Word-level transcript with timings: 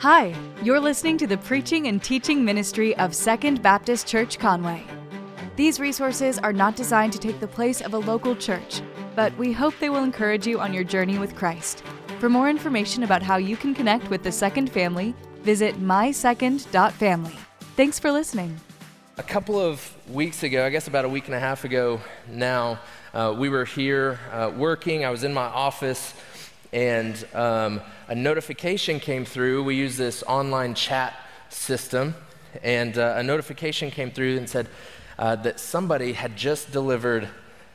Hi, 0.00 0.34
you're 0.62 0.78
listening 0.78 1.16
to 1.18 1.26
the 1.26 1.38
preaching 1.38 1.86
and 1.86 2.02
teaching 2.02 2.44
ministry 2.44 2.94
of 2.98 3.14
Second 3.14 3.62
Baptist 3.62 4.06
Church 4.06 4.38
Conway. 4.38 4.84
These 5.56 5.80
resources 5.80 6.38
are 6.38 6.52
not 6.52 6.76
designed 6.76 7.14
to 7.14 7.18
take 7.18 7.40
the 7.40 7.48
place 7.48 7.80
of 7.80 7.94
a 7.94 7.98
local 7.98 8.36
church, 8.36 8.82
but 9.14 9.34
we 9.38 9.54
hope 9.54 9.72
they 9.80 9.88
will 9.88 10.04
encourage 10.04 10.46
you 10.46 10.60
on 10.60 10.74
your 10.74 10.84
journey 10.84 11.18
with 11.18 11.34
Christ. 11.34 11.82
For 12.18 12.28
more 12.28 12.50
information 12.50 13.04
about 13.04 13.22
how 13.22 13.38
you 13.38 13.56
can 13.56 13.74
connect 13.74 14.10
with 14.10 14.22
the 14.22 14.30
Second 14.30 14.70
Family, 14.70 15.14
visit 15.40 15.80
mysecond.family. 15.80 17.34
Thanks 17.74 17.98
for 17.98 18.12
listening. 18.12 18.54
A 19.16 19.22
couple 19.22 19.58
of 19.58 19.96
weeks 20.10 20.42
ago, 20.42 20.66
I 20.66 20.68
guess 20.68 20.88
about 20.88 21.06
a 21.06 21.08
week 21.08 21.24
and 21.24 21.34
a 21.34 21.40
half 21.40 21.64
ago 21.64 22.02
now, 22.28 22.80
uh, 23.14 23.34
we 23.34 23.48
were 23.48 23.64
here 23.64 24.20
uh, 24.30 24.52
working. 24.54 25.06
I 25.06 25.10
was 25.10 25.24
in 25.24 25.32
my 25.32 25.46
office, 25.46 26.12
and 26.76 27.26
um, 27.32 27.80
a 28.06 28.14
notification 28.14 29.00
came 29.00 29.24
through. 29.24 29.64
We 29.64 29.76
use 29.76 29.96
this 29.96 30.22
online 30.24 30.74
chat 30.74 31.16
system, 31.48 32.14
and 32.62 32.98
uh, 32.98 33.14
a 33.16 33.22
notification 33.22 33.90
came 33.90 34.10
through 34.10 34.36
and 34.36 34.46
said 34.46 34.68
uh, 35.18 35.36
that 35.36 35.58
somebody 35.58 36.12
had 36.12 36.36
just 36.36 36.72
delivered 36.72 37.30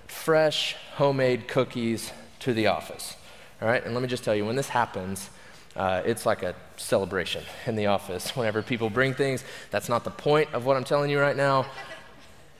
fresh 0.06 0.76
homemade 0.98 1.48
cookies 1.48 2.12
to 2.42 2.54
the 2.54 2.68
office. 2.68 3.16
All 3.60 3.68
right, 3.68 3.84
and 3.84 3.96
let 3.96 4.04
me 4.04 4.08
just 4.08 4.24
tell 4.24 4.36
you, 4.36 4.46
when 4.46 4.56
this 4.56 4.70
happens, 4.70 5.32
uh, 5.76 6.04
it's 6.06 6.28
like 6.28 6.44
a 6.44 6.54
celebration 6.78 7.44
in 7.66 7.76
the 7.76 7.88
office. 7.88 8.30
Whenever 8.36 8.62
people 8.62 8.92
bring 8.92 9.16
things, 9.16 9.44
that's 9.72 9.90
not 9.90 10.04
the 10.04 10.12
point 10.12 10.54
of 10.54 10.68
what 10.68 10.78
I'm 10.78 10.84
telling 10.84 11.10
you 11.10 11.20
right 11.20 11.36
now, 11.36 11.66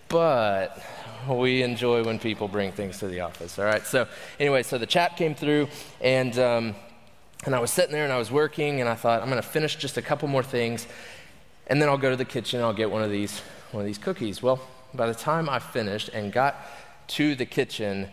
but 0.08 0.84
we 1.28 1.64
enjoy 1.64 2.04
when 2.04 2.20
people 2.20 2.48
bring 2.48 2.72
things 2.72 3.00
to 3.00 3.08
the 3.08 3.22
office. 3.22 3.58
All 3.60 3.66
right, 3.66 3.86
so 3.86 4.08
anyway, 4.40 4.64
so 4.64 4.78
the 4.78 4.86
chap 4.86 5.18
came 5.18 5.36
through, 5.36 5.68
and 6.00 6.38
um, 6.40 6.76
and 7.46 7.56
I 7.56 7.60
was 7.60 7.72
sitting 7.72 7.92
there 7.92 8.04
and 8.04 8.14
I 8.14 8.18
was 8.18 8.32
working, 8.32 8.82
and 8.82 8.90
I 8.90 8.96
thought 8.96 9.22
I'm 9.22 9.30
going 9.30 9.42
to 9.42 9.48
finish 9.48 9.76
just 9.76 9.98
a 9.98 10.02
couple 10.02 10.28
more 10.28 10.44
things, 10.44 10.88
and 11.68 11.82
then 11.82 11.90
I'll 11.90 11.98
go 11.98 12.10
to 12.10 12.16
the 12.16 12.26
kitchen 12.26 12.60
and 12.60 12.66
I'll 12.66 12.74
get 12.74 12.92
one 12.92 13.02
of 13.02 13.10
these 13.10 13.40
one 13.72 13.82
of 13.82 13.88
these 13.88 13.98
cookies. 13.98 14.42
Well, 14.44 14.60
by 14.94 15.08
the 15.08 15.16
time 15.16 15.50
I 15.50 15.60
finished 15.60 16.10
and 16.10 16.32
got 16.32 16.56
to 17.10 17.36
the 17.36 17.46
kitchen, 17.46 18.10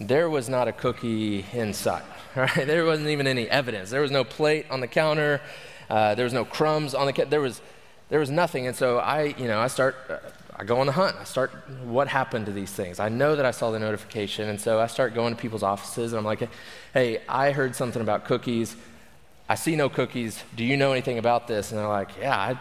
there 0.00 0.30
was 0.30 0.48
not 0.48 0.68
a 0.68 0.72
cookie 0.72 1.44
in 1.52 1.72
sight. 1.72 2.04
Right? 2.34 2.66
There 2.66 2.86
wasn't 2.86 3.10
even 3.10 3.26
any 3.26 3.46
evidence. 3.46 3.90
There 3.90 4.00
was 4.00 4.10
no 4.10 4.24
plate 4.24 4.64
on 4.70 4.80
the 4.80 4.86
counter. 4.86 5.42
Uh, 5.90 6.14
there 6.14 6.24
was 6.24 6.32
no 6.32 6.46
crumbs 6.46 6.94
on 6.94 7.04
the. 7.04 7.12
Ca- 7.12 7.26
there 7.26 7.42
was 7.42 7.60
there 8.08 8.20
was 8.20 8.30
nothing. 8.30 8.66
And 8.66 8.74
so 8.74 8.96
I, 8.96 9.34
you 9.36 9.46
know, 9.46 9.60
I 9.60 9.66
start. 9.66 9.94
I 10.54 10.64
go 10.64 10.80
on 10.80 10.86
the 10.86 10.92
hunt. 10.92 11.16
I 11.18 11.24
start. 11.24 11.50
What 11.84 12.08
happened 12.08 12.46
to 12.46 12.52
these 12.52 12.70
things? 12.70 13.00
I 13.00 13.08
know 13.08 13.36
that 13.36 13.46
I 13.46 13.50
saw 13.50 13.70
the 13.70 13.78
notification, 13.78 14.48
and 14.48 14.60
so 14.60 14.80
I 14.80 14.86
start 14.86 15.14
going 15.14 15.34
to 15.34 15.40
people's 15.40 15.62
offices, 15.62 16.12
and 16.12 16.18
I'm 16.18 16.24
like, 16.24 16.48
"Hey, 16.92 17.22
I 17.28 17.52
heard 17.52 17.74
something 17.74 18.02
about 18.02 18.24
cookies. 18.24 18.76
I 19.48 19.54
see 19.54 19.76
no 19.76 19.88
cookies. 19.88 20.42
Do 20.54 20.64
you 20.64 20.76
know 20.76 20.92
anything 20.92 21.18
about 21.18 21.48
this?" 21.48 21.70
And 21.70 21.80
they're 21.80 21.88
like, 21.88 22.10
"Yeah, 22.20 22.36
I, 22.36 22.58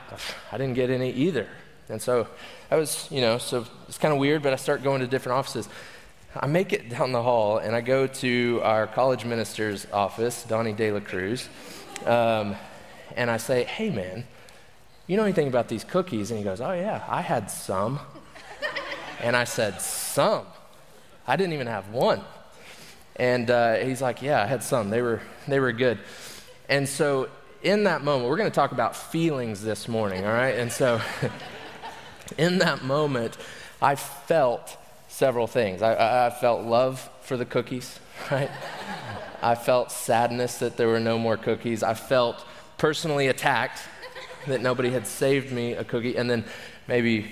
I 0.51 0.57
didn't 0.57 0.75
get 0.75 0.89
any 0.89 1.11
either." 1.11 1.47
And 1.89 2.01
so 2.01 2.27
I 2.71 2.77
was, 2.77 3.07
you 3.11 3.19
know, 3.19 3.37
so 3.37 3.65
it's 3.87 3.97
kind 3.97 4.13
of 4.13 4.19
weird, 4.19 4.41
but 4.41 4.53
I 4.53 4.55
start 4.55 4.81
going 4.81 5.01
to 5.01 5.07
different 5.07 5.37
offices. 5.37 5.67
I 6.33 6.47
make 6.47 6.71
it 6.71 6.89
down 6.89 7.11
the 7.11 7.21
hall 7.21 7.57
and 7.57 7.75
I 7.75 7.81
go 7.81 8.07
to 8.07 8.61
our 8.63 8.87
college 8.87 9.25
minister's 9.25 9.85
office, 9.91 10.43
Donnie 10.43 10.71
De 10.71 10.89
La 10.89 11.01
Cruz, 11.01 11.49
um, 12.05 12.55
and 13.17 13.29
I 13.29 13.35
say, 13.35 13.65
hey 13.65 13.89
man, 13.89 14.25
you 15.07 15.17
know 15.17 15.23
anything 15.23 15.47
about 15.47 15.67
these 15.67 15.83
cookies? 15.83 16.31
And 16.31 16.37
he 16.37 16.43
goes, 16.43 16.61
oh 16.61 16.73
yeah, 16.73 17.03
I 17.07 17.21
had 17.21 17.49
some. 17.51 17.99
and 19.19 19.35
I 19.35 19.43
said, 19.43 19.81
some? 19.81 20.45
I 21.27 21.35
didn't 21.35 21.53
even 21.53 21.67
have 21.67 21.89
one. 21.89 22.21
And 23.15 23.49
uh, 23.51 23.75
he's 23.75 24.01
like, 24.01 24.21
yeah, 24.21 24.41
I 24.41 24.45
had 24.45 24.63
some. 24.63 24.89
They 24.89 25.01
were, 25.01 25.21
they 25.47 25.59
were 25.59 25.71
good. 25.71 25.99
And 26.69 26.87
so 26.87 27.29
in 27.63 27.83
that 27.83 28.03
moment, 28.03 28.29
we're 28.29 28.37
going 28.37 28.49
to 28.49 28.55
talk 28.55 28.71
about 28.71 28.95
feelings 28.95 29.61
this 29.61 29.87
morning, 29.87 30.25
all 30.25 30.33
right? 30.33 30.55
And 30.55 30.71
so 30.71 31.01
in 32.37 32.59
that 32.59 32.83
moment, 32.83 33.37
I 33.81 33.95
felt 33.95 34.77
several 35.07 35.47
things. 35.47 35.81
I, 35.81 36.27
I, 36.27 36.29
felt 36.29 36.63
love 36.63 37.09
for 37.21 37.35
the 37.35 37.45
cookies, 37.45 37.99
right? 38.31 38.49
I 39.41 39.55
felt 39.55 39.91
sadness 39.91 40.59
that 40.59 40.77
there 40.77 40.87
were 40.87 40.99
no 40.99 41.19
more 41.19 41.37
cookies. 41.37 41.83
I 41.83 41.93
felt 41.93 42.45
personally 42.77 43.27
attacked 43.27 43.79
that 44.47 44.61
nobody 44.61 44.89
had 44.89 45.07
saved 45.07 45.51
me 45.51 45.73
a 45.73 45.83
cookie. 45.83 46.17
And 46.17 46.29
then 46.29 46.45
maybe 46.87 47.31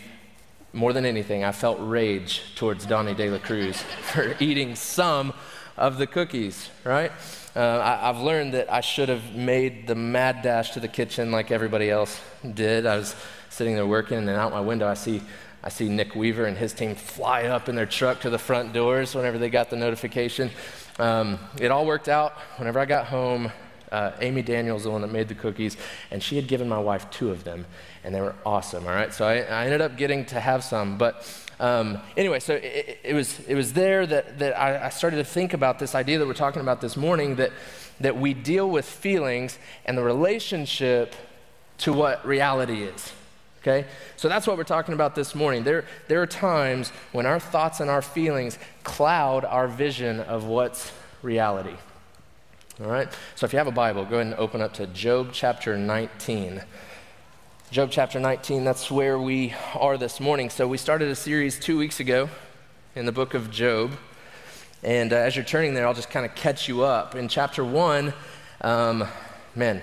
more 0.73 0.93
than 0.93 1.05
anything, 1.05 1.43
I 1.43 1.51
felt 1.51 1.77
rage 1.81 2.55
towards 2.55 2.85
Donnie 2.85 3.13
De 3.13 3.29
La 3.29 3.39
Cruz 3.39 3.81
for 4.01 4.35
eating 4.39 4.75
some 4.75 5.33
of 5.77 5.97
the 5.97 6.07
cookies, 6.07 6.69
right? 6.83 7.11
Uh, 7.55 7.79
I, 8.01 8.07
have 8.07 8.19
learned 8.19 8.53
that 8.53 8.71
I 8.71 8.81
should 8.81 9.09
have 9.09 9.33
made 9.33 9.87
the 9.87 9.95
mad 9.95 10.41
dash 10.43 10.71
to 10.71 10.79
the 10.79 10.87
kitchen 10.87 11.31
like 11.31 11.51
everybody 11.51 11.89
else 11.89 12.19
did. 12.53 12.85
I 12.85 12.97
was 12.97 13.15
sitting 13.49 13.75
there 13.75 13.87
working, 13.87 14.17
and 14.17 14.27
then 14.27 14.35
out 14.35 14.51
my 14.51 14.61
window, 14.61 14.87
I 14.87 14.93
see 14.93 15.21
I 15.61 15.69
see 15.69 15.89
Nick 15.89 16.15
Weaver 16.15 16.45
and 16.45 16.57
his 16.57 16.71
team 16.71 16.95
fly 16.95 17.43
up 17.43 17.67
in 17.67 17.75
their 17.75 17.85
truck 17.85 18.21
to 18.21 18.29
the 18.29 18.37
front 18.37 18.71
doors 18.71 19.13
whenever 19.13 19.37
they 19.37 19.49
got 19.49 19.69
the 19.69 19.75
notification. 19.75 20.51
Um, 20.99 21.37
it 21.59 21.69
all 21.69 21.85
worked 21.85 22.07
out. 22.07 22.33
Whenever 22.57 22.79
I 22.79 22.85
got 22.85 23.07
home, 23.07 23.51
uh, 23.91 24.11
Amy 24.21 24.41
Daniels, 24.41 24.83
the 24.83 24.91
one 24.91 25.01
that 25.01 25.11
made 25.11 25.27
the 25.27 25.35
cookies, 25.35 25.77
and 26.11 26.21
she 26.21 26.35
had 26.35 26.47
given 26.47 26.67
my 26.67 26.79
wife 26.79 27.09
two 27.09 27.31
of 27.31 27.43
them, 27.43 27.65
and 28.03 28.13
they 28.13 28.21
were 28.21 28.35
awesome. 28.45 28.85
All 28.85 28.93
right, 28.93 29.13
so 29.13 29.27
I, 29.27 29.37
I 29.41 29.65
ended 29.65 29.81
up 29.81 29.97
getting 29.97 30.25
to 30.25 30.39
have 30.39 30.63
some, 30.63 30.97
but. 30.97 31.27
Um, 31.61 31.99
anyway, 32.15 32.39
so 32.39 32.53
it, 32.53 32.99
it, 33.03 33.13
was, 33.13 33.37
it 33.41 33.53
was 33.53 33.73
there 33.73 34.07
that, 34.07 34.39
that 34.39 34.57
I, 34.57 34.85
I 34.85 34.89
started 34.89 35.17
to 35.17 35.25
think 35.25 35.53
about 35.53 35.77
this 35.77 35.93
idea 35.93 36.17
that 36.17 36.25
we're 36.25 36.33
talking 36.33 36.61
about 36.61 36.79
this 36.79 36.95
morning 36.95 37.35
that, 37.35 37.51
that 37.99 38.17
we 38.17 38.33
deal 38.33 38.69
with 38.69 38.85
feelings 38.85 39.59
and 39.85 39.97
the 39.97 40.01
relationship 40.01 41.15
to 41.79 41.91
what 41.91 42.25
reality 42.25 42.83
is. 42.83 43.11
Okay? 43.61 43.85
So 44.15 44.29
that's 44.29 44.47
what 44.47 44.57
we're 44.57 44.63
talking 44.63 44.93
about 44.93 45.15
this 45.15 45.35
morning. 45.35 45.63
There, 45.63 45.85
there 46.07 46.21
are 46.21 46.27
times 46.27 46.91
when 47.11 47.25
our 47.25 47.39
thoughts 47.39 47.79
and 47.81 47.89
our 47.89 48.01
feelings 48.01 48.57
cloud 48.83 49.43
our 49.43 49.67
vision 49.67 50.21
of 50.21 50.45
what's 50.45 50.91
reality. 51.21 51.75
All 52.81 52.89
right? 52.89 53.11
So 53.35 53.45
if 53.45 53.51
you 53.51 53.57
have 53.57 53.67
a 53.67 53.71
Bible, 53.71 54.05
go 54.05 54.15
ahead 54.15 54.27
and 54.27 54.35
open 54.35 54.61
up 54.61 54.73
to 54.75 54.87
Job 54.87 55.31
chapter 55.33 55.77
19. 55.77 56.61
Job 57.71 57.89
chapter 57.91 58.21
19, 58.21 58.63
that's 58.63 58.89
where 58.89 59.19
we 59.19 59.53
are 59.75 59.97
this 59.97 60.21
morning. 60.21 60.49
So 60.49 60.65
we 60.65 60.77
started 60.77 61.09
a 61.09 61.15
series 61.15 61.59
two 61.59 61.77
weeks 61.77 61.99
ago 61.99 62.29
in 62.95 63.05
the 63.05 63.11
book 63.11 63.33
of 63.33 63.51
Job. 63.51 63.91
And 64.81 65.11
uh, 65.11 65.17
as 65.17 65.35
you're 65.35 65.43
turning 65.43 65.73
there, 65.73 65.85
I'll 65.85 65.93
just 65.93 66.09
kind 66.09 66.25
of 66.25 66.33
catch 66.35 66.69
you 66.69 66.83
up. 66.83 67.15
In 67.15 67.27
chapter 67.27 67.65
1, 67.65 68.13
um, 68.61 69.05
man, 69.55 69.81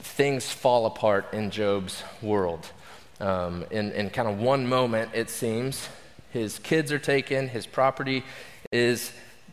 things 0.00 0.50
fall 0.50 0.86
apart 0.86 1.32
in 1.32 1.52
Job's 1.52 2.02
world. 2.20 2.68
Um, 3.20 3.64
in, 3.70 3.92
in 3.92 4.10
kind 4.10 4.26
of 4.26 4.40
one 4.40 4.66
moment, 4.66 5.12
it 5.14 5.30
seems, 5.30 5.88
his 6.30 6.58
kids 6.58 6.90
are 6.90 6.98
taken, 6.98 7.46
his 7.46 7.64
property 7.64 8.24
is 8.72 9.12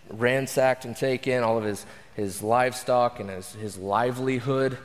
ransacked 0.10 0.86
and 0.86 0.98
taken, 0.98 1.44
all 1.44 1.60
of 1.60 1.64
his, 1.64 1.86
his 2.20 2.44
livestock 2.44 3.20
and 3.20 3.30
his, 3.30 3.54
his 3.54 3.78
livelihood, 3.78 4.78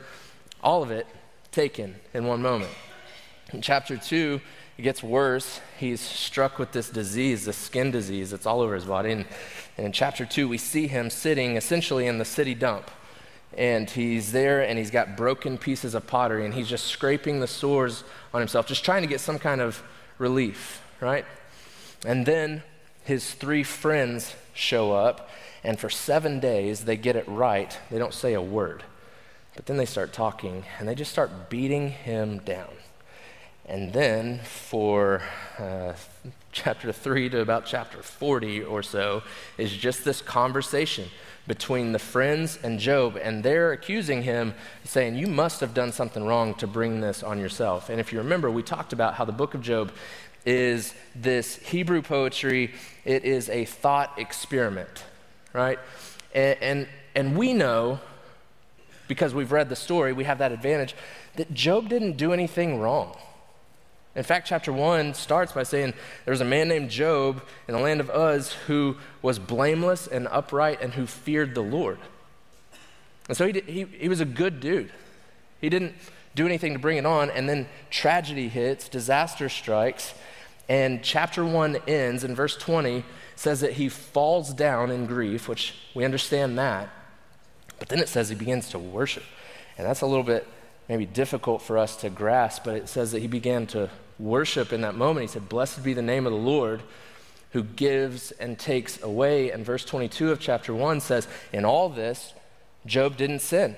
all 0.63 0.81
of 0.81 0.89
it 0.89 1.05
taken 1.51 1.95
in 2.13 2.25
one 2.25 2.41
moment. 2.41 2.71
In 3.51 3.61
chapter 3.61 3.97
2, 3.97 4.39
it 4.77 4.81
gets 4.81 5.03
worse. 5.03 5.59
He's 5.77 5.99
struck 5.99 6.57
with 6.57 6.71
this 6.71 6.89
disease, 6.89 7.45
this 7.45 7.57
skin 7.57 7.91
disease 7.91 8.31
that's 8.31 8.45
all 8.45 8.61
over 8.61 8.73
his 8.73 8.85
body. 8.85 9.11
And, 9.11 9.25
and 9.77 9.85
in 9.85 9.91
chapter 9.91 10.25
2, 10.25 10.47
we 10.47 10.57
see 10.57 10.87
him 10.87 11.09
sitting 11.09 11.57
essentially 11.57 12.07
in 12.07 12.17
the 12.17 12.25
city 12.25 12.55
dump 12.55 12.89
and 13.57 13.89
he's 13.89 14.31
there 14.31 14.61
and 14.61 14.77
he's 14.77 14.91
got 14.91 15.15
broken 15.15 15.57
pieces 15.57 15.93
of 15.93 16.07
pottery 16.07 16.45
and 16.45 16.53
he's 16.53 16.67
just 16.67 16.85
scraping 16.85 17.39
the 17.39 17.47
sores 17.47 18.03
on 18.33 18.41
himself, 18.41 18.65
just 18.65 18.83
trying 18.83 19.01
to 19.01 19.07
get 19.07 19.19
some 19.19 19.39
kind 19.39 19.61
of 19.61 19.83
relief, 20.17 20.81
right? 21.01 21.25
And 22.05 22.25
then 22.25 22.63
his 23.03 23.33
three 23.33 23.63
friends 23.63 24.35
show 24.53 24.93
up, 24.93 25.29
and 25.65 25.79
for 25.79 25.89
seven 25.89 26.39
days 26.39 26.85
they 26.85 26.95
get 26.95 27.15
it 27.15 27.27
right. 27.27 27.77
They 27.91 27.97
don't 27.97 28.13
say 28.13 28.33
a 28.33 28.41
word. 28.41 28.83
But 29.55 29.65
then 29.65 29.77
they 29.77 29.85
start 29.85 30.13
talking 30.13 30.63
and 30.79 30.87
they 30.87 30.95
just 30.95 31.11
start 31.11 31.49
beating 31.49 31.89
him 31.89 32.39
down. 32.39 32.69
And 33.65 33.91
then 33.93 34.41
for 34.43 35.23
uh, 35.57 35.93
chapter 36.51 36.91
3 36.91 37.29
to 37.29 37.39
about 37.41 37.65
chapter 37.65 38.03
40 38.03 38.63
or 38.63 38.83
so 38.83 39.23
is 39.57 39.75
just 39.75 40.05
this 40.05 40.21
conversation 40.21 41.09
between 41.47 41.91
the 41.91 41.99
friends 41.99 42.59
and 42.63 42.79
Job, 42.79 43.17
and 43.21 43.43
they're 43.43 43.71
accusing 43.71 44.23
him, 44.23 44.55
saying, 44.83 45.15
You 45.15 45.27
must 45.27 45.59
have 45.59 45.73
done 45.73 45.91
something 45.91 46.25
wrong 46.25 46.55
to 46.55 46.67
bring 46.67 47.01
this 47.01 47.21
on 47.21 47.39
yourself. 47.39 47.89
And 47.89 47.99
if 47.99 48.11
you 48.11 48.19
remember, 48.19 48.49
we 48.49 48.63
talked 48.63 48.93
about 48.93 49.15
how 49.15 49.25
the 49.25 49.31
book 49.31 49.53
of 49.53 49.61
Job 49.61 49.91
is 50.45 50.93
this 51.15 51.57
Hebrew 51.57 52.01
poetry, 52.01 52.73
it 53.03 53.25
is 53.25 53.49
a 53.49 53.65
thought 53.65 54.17
experiment, 54.17 55.03
right? 55.55 55.79
And, 56.33 56.57
and, 56.61 56.87
and 57.15 57.37
we 57.37 57.53
know, 57.53 57.99
because 59.07 59.33
we've 59.33 59.51
read 59.51 59.69
the 59.69 59.75
story, 59.75 60.11
we 60.11 60.25
have 60.25 60.39
that 60.39 60.51
advantage, 60.51 60.95
that 61.37 61.53
Job 61.53 61.89
didn't 61.89 62.17
do 62.17 62.33
anything 62.33 62.79
wrong. 62.79 63.17
In 64.15 64.23
fact, 64.23 64.47
chapter 64.47 64.71
1 64.71 65.13
starts 65.13 65.53
by 65.53 65.63
saying 65.63 65.93
there 66.25 66.31
was 66.31 66.41
a 66.41 66.45
man 66.45 66.67
named 66.67 66.89
Job 66.89 67.41
in 67.67 67.73
the 67.73 67.79
land 67.79 67.99
of 67.99 68.09
Uz 68.09 68.53
who 68.67 68.97
was 69.21 69.39
blameless 69.39 70.07
and 70.07 70.27
upright 70.27 70.81
and 70.81 70.93
who 70.93 71.05
feared 71.05 71.55
the 71.55 71.61
Lord. 71.61 71.99
And 73.27 73.35
so 73.35 73.45
he, 73.45 73.53
did, 73.53 73.65
he, 73.65 73.83
he 73.83 74.09
was 74.09 74.19
a 74.19 74.25
good 74.25 74.59
dude. 74.59 74.91
He 75.59 75.69
didn't 75.69 75.95
do 76.33 76.45
anything 76.45 76.73
to 76.73 76.79
bring 76.79 76.97
it 76.97 77.05
on. 77.05 77.29
And 77.29 77.49
then 77.49 77.67
tragedy 77.89 78.47
hits, 78.49 78.87
disaster 78.87 79.49
strikes, 79.49 80.13
and 80.69 81.03
chapter 81.03 81.45
1 81.45 81.77
ends, 81.87 82.23
in 82.23 82.35
verse 82.35 82.55
20 82.55 83.03
says 83.35 83.61
that 83.61 83.73
he 83.73 83.89
falls 83.89 84.53
down 84.53 84.91
in 84.91 85.05
grief, 85.05 85.47
which 85.47 85.75
we 85.93 86.05
understand 86.05 86.57
that. 86.57 86.89
But 87.79 87.89
then 87.89 87.99
it 87.99 88.09
says 88.09 88.29
he 88.29 88.35
begins 88.35 88.69
to 88.69 88.79
worship. 88.79 89.23
And 89.77 89.85
that's 89.85 90.01
a 90.01 90.05
little 90.05 90.23
bit 90.23 90.47
maybe 90.87 91.05
difficult 91.05 91.61
for 91.61 91.77
us 91.77 91.95
to 91.97 92.09
grasp, 92.09 92.63
but 92.63 92.75
it 92.75 92.87
says 92.87 93.11
that 93.11 93.21
he 93.21 93.27
began 93.27 93.67
to 93.67 93.89
worship 94.19 94.71
in 94.71 94.81
that 94.81 94.95
moment. 94.95 95.23
He 95.23 95.27
said, 95.27 95.49
Blessed 95.49 95.83
be 95.83 95.93
the 95.93 96.01
name 96.01 96.25
of 96.25 96.31
the 96.31 96.39
Lord 96.39 96.81
who 97.51 97.63
gives 97.63 98.31
and 98.31 98.59
takes 98.59 99.01
away. 99.01 99.51
And 99.51 99.65
verse 99.65 99.85
22 99.85 100.31
of 100.31 100.39
chapter 100.39 100.73
1 100.73 100.99
says, 101.01 101.27
In 101.51 101.65
all 101.65 101.89
this, 101.89 102.33
Job 102.85 103.17
didn't 103.17 103.39
sin. 103.39 103.75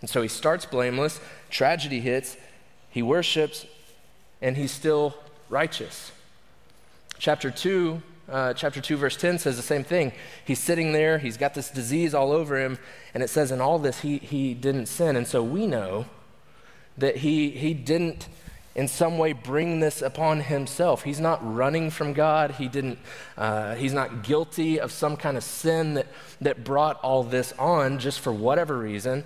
And 0.00 0.10
so 0.10 0.20
he 0.20 0.28
starts 0.28 0.66
blameless, 0.66 1.20
tragedy 1.48 2.00
hits, 2.00 2.36
he 2.90 3.02
worships, 3.02 3.66
and 4.42 4.56
he's 4.56 4.70
still 4.70 5.14
righteous. 5.48 6.12
Chapter 7.18 7.50
2, 7.50 8.02
uh, 8.28 8.52
chapter 8.54 8.80
2, 8.80 8.96
verse 8.96 9.16
10 9.16 9.38
says 9.38 9.56
the 9.56 9.62
same 9.62 9.84
thing. 9.84 10.12
He's 10.44 10.58
sitting 10.58 10.92
there, 10.92 11.18
he's 11.18 11.36
got 11.36 11.54
this 11.54 11.70
disease 11.70 12.14
all 12.14 12.32
over 12.32 12.60
him, 12.60 12.78
and 13.14 13.22
it 13.22 13.28
says 13.28 13.52
in 13.52 13.60
all 13.60 13.78
this 13.78 14.00
he, 14.00 14.18
he 14.18 14.54
didn't 14.54 14.86
sin. 14.86 15.16
And 15.16 15.26
so 15.26 15.42
we 15.42 15.66
know 15.66 16.06
that 16.98 17.18
he, 17.18 17.50
he 17.50 17.74
didn't 17.74 18.28
in 18.74 18.88
some 18.88 19.16
way 19.16 19.32
bring 19.32 19.80
this 19.80 20.02
upon 20.02 20.40
himself. 20.40 21.02
He's 21.02 21.20
not 21.20 21.40
running 21.42 21.90
from 21.90 22.12
God. 22.12 22.52
He 22.52 22.68
didn't, 22.68 22.98
uh, 23.36 23.74
he's 23.74 23.94
not 23.94 24.22
guilty 24.22 24.78
of 24.78 24.92
some 24.92 25.16
kind 25.16 25.36
of 25.36 25.44
sin 25.44 25.94
that, 25.94 26.06
that 26.42 26.62
brought 26.62 27.00
all 27.00 27.22
this 27.22 27.54
on 27.58 27.98
just 27.98 28.20
for 28.20 28.32
whatever 28.32 28.76
reason. 28.76 29.24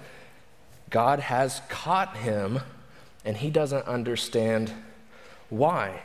God 0.88 1.18
has 1.20 1.62
caught 1.68 2.16
him, 2.18 2.60
and 3.24 3.36
he 3.36 3.50
doesn't 3.50 3.86
understand 3.86 4.72
why. 5.48 6.02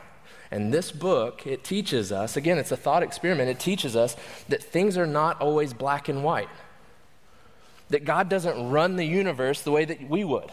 And 0.56 0.74
this 0.74 0.90
book, 0.90 1.46
it 1.46 1.66
teaches 1.66 2.14
us, 2.14 2.38
again, 2.38 2.58
it's 2.58 2.72
a 2.72 2.78
thought 2.78 3.04
experiment, 3.04 3.50
it 3.50 3.60
teaches 3.60 3.94
us 3.94 4.16
that 4.48 4.64
things 4.64 4.98
are 4.98 5.06
not 5.06 5.42
always 5.42 5.74
black 5.74 6.08
and 6.08 6.24
white. 6.24 6.48
That 7.90 8.06
God 8.06 8.30
doesn't 8.30 8.70
run 8.70 8.96
the 8.96 9.04
universe 9.04 9.64
the 9.64 9.72
way 9.72 9.84
that 9.84 10.10
we 10.10 10.24
would. 10.24 10.50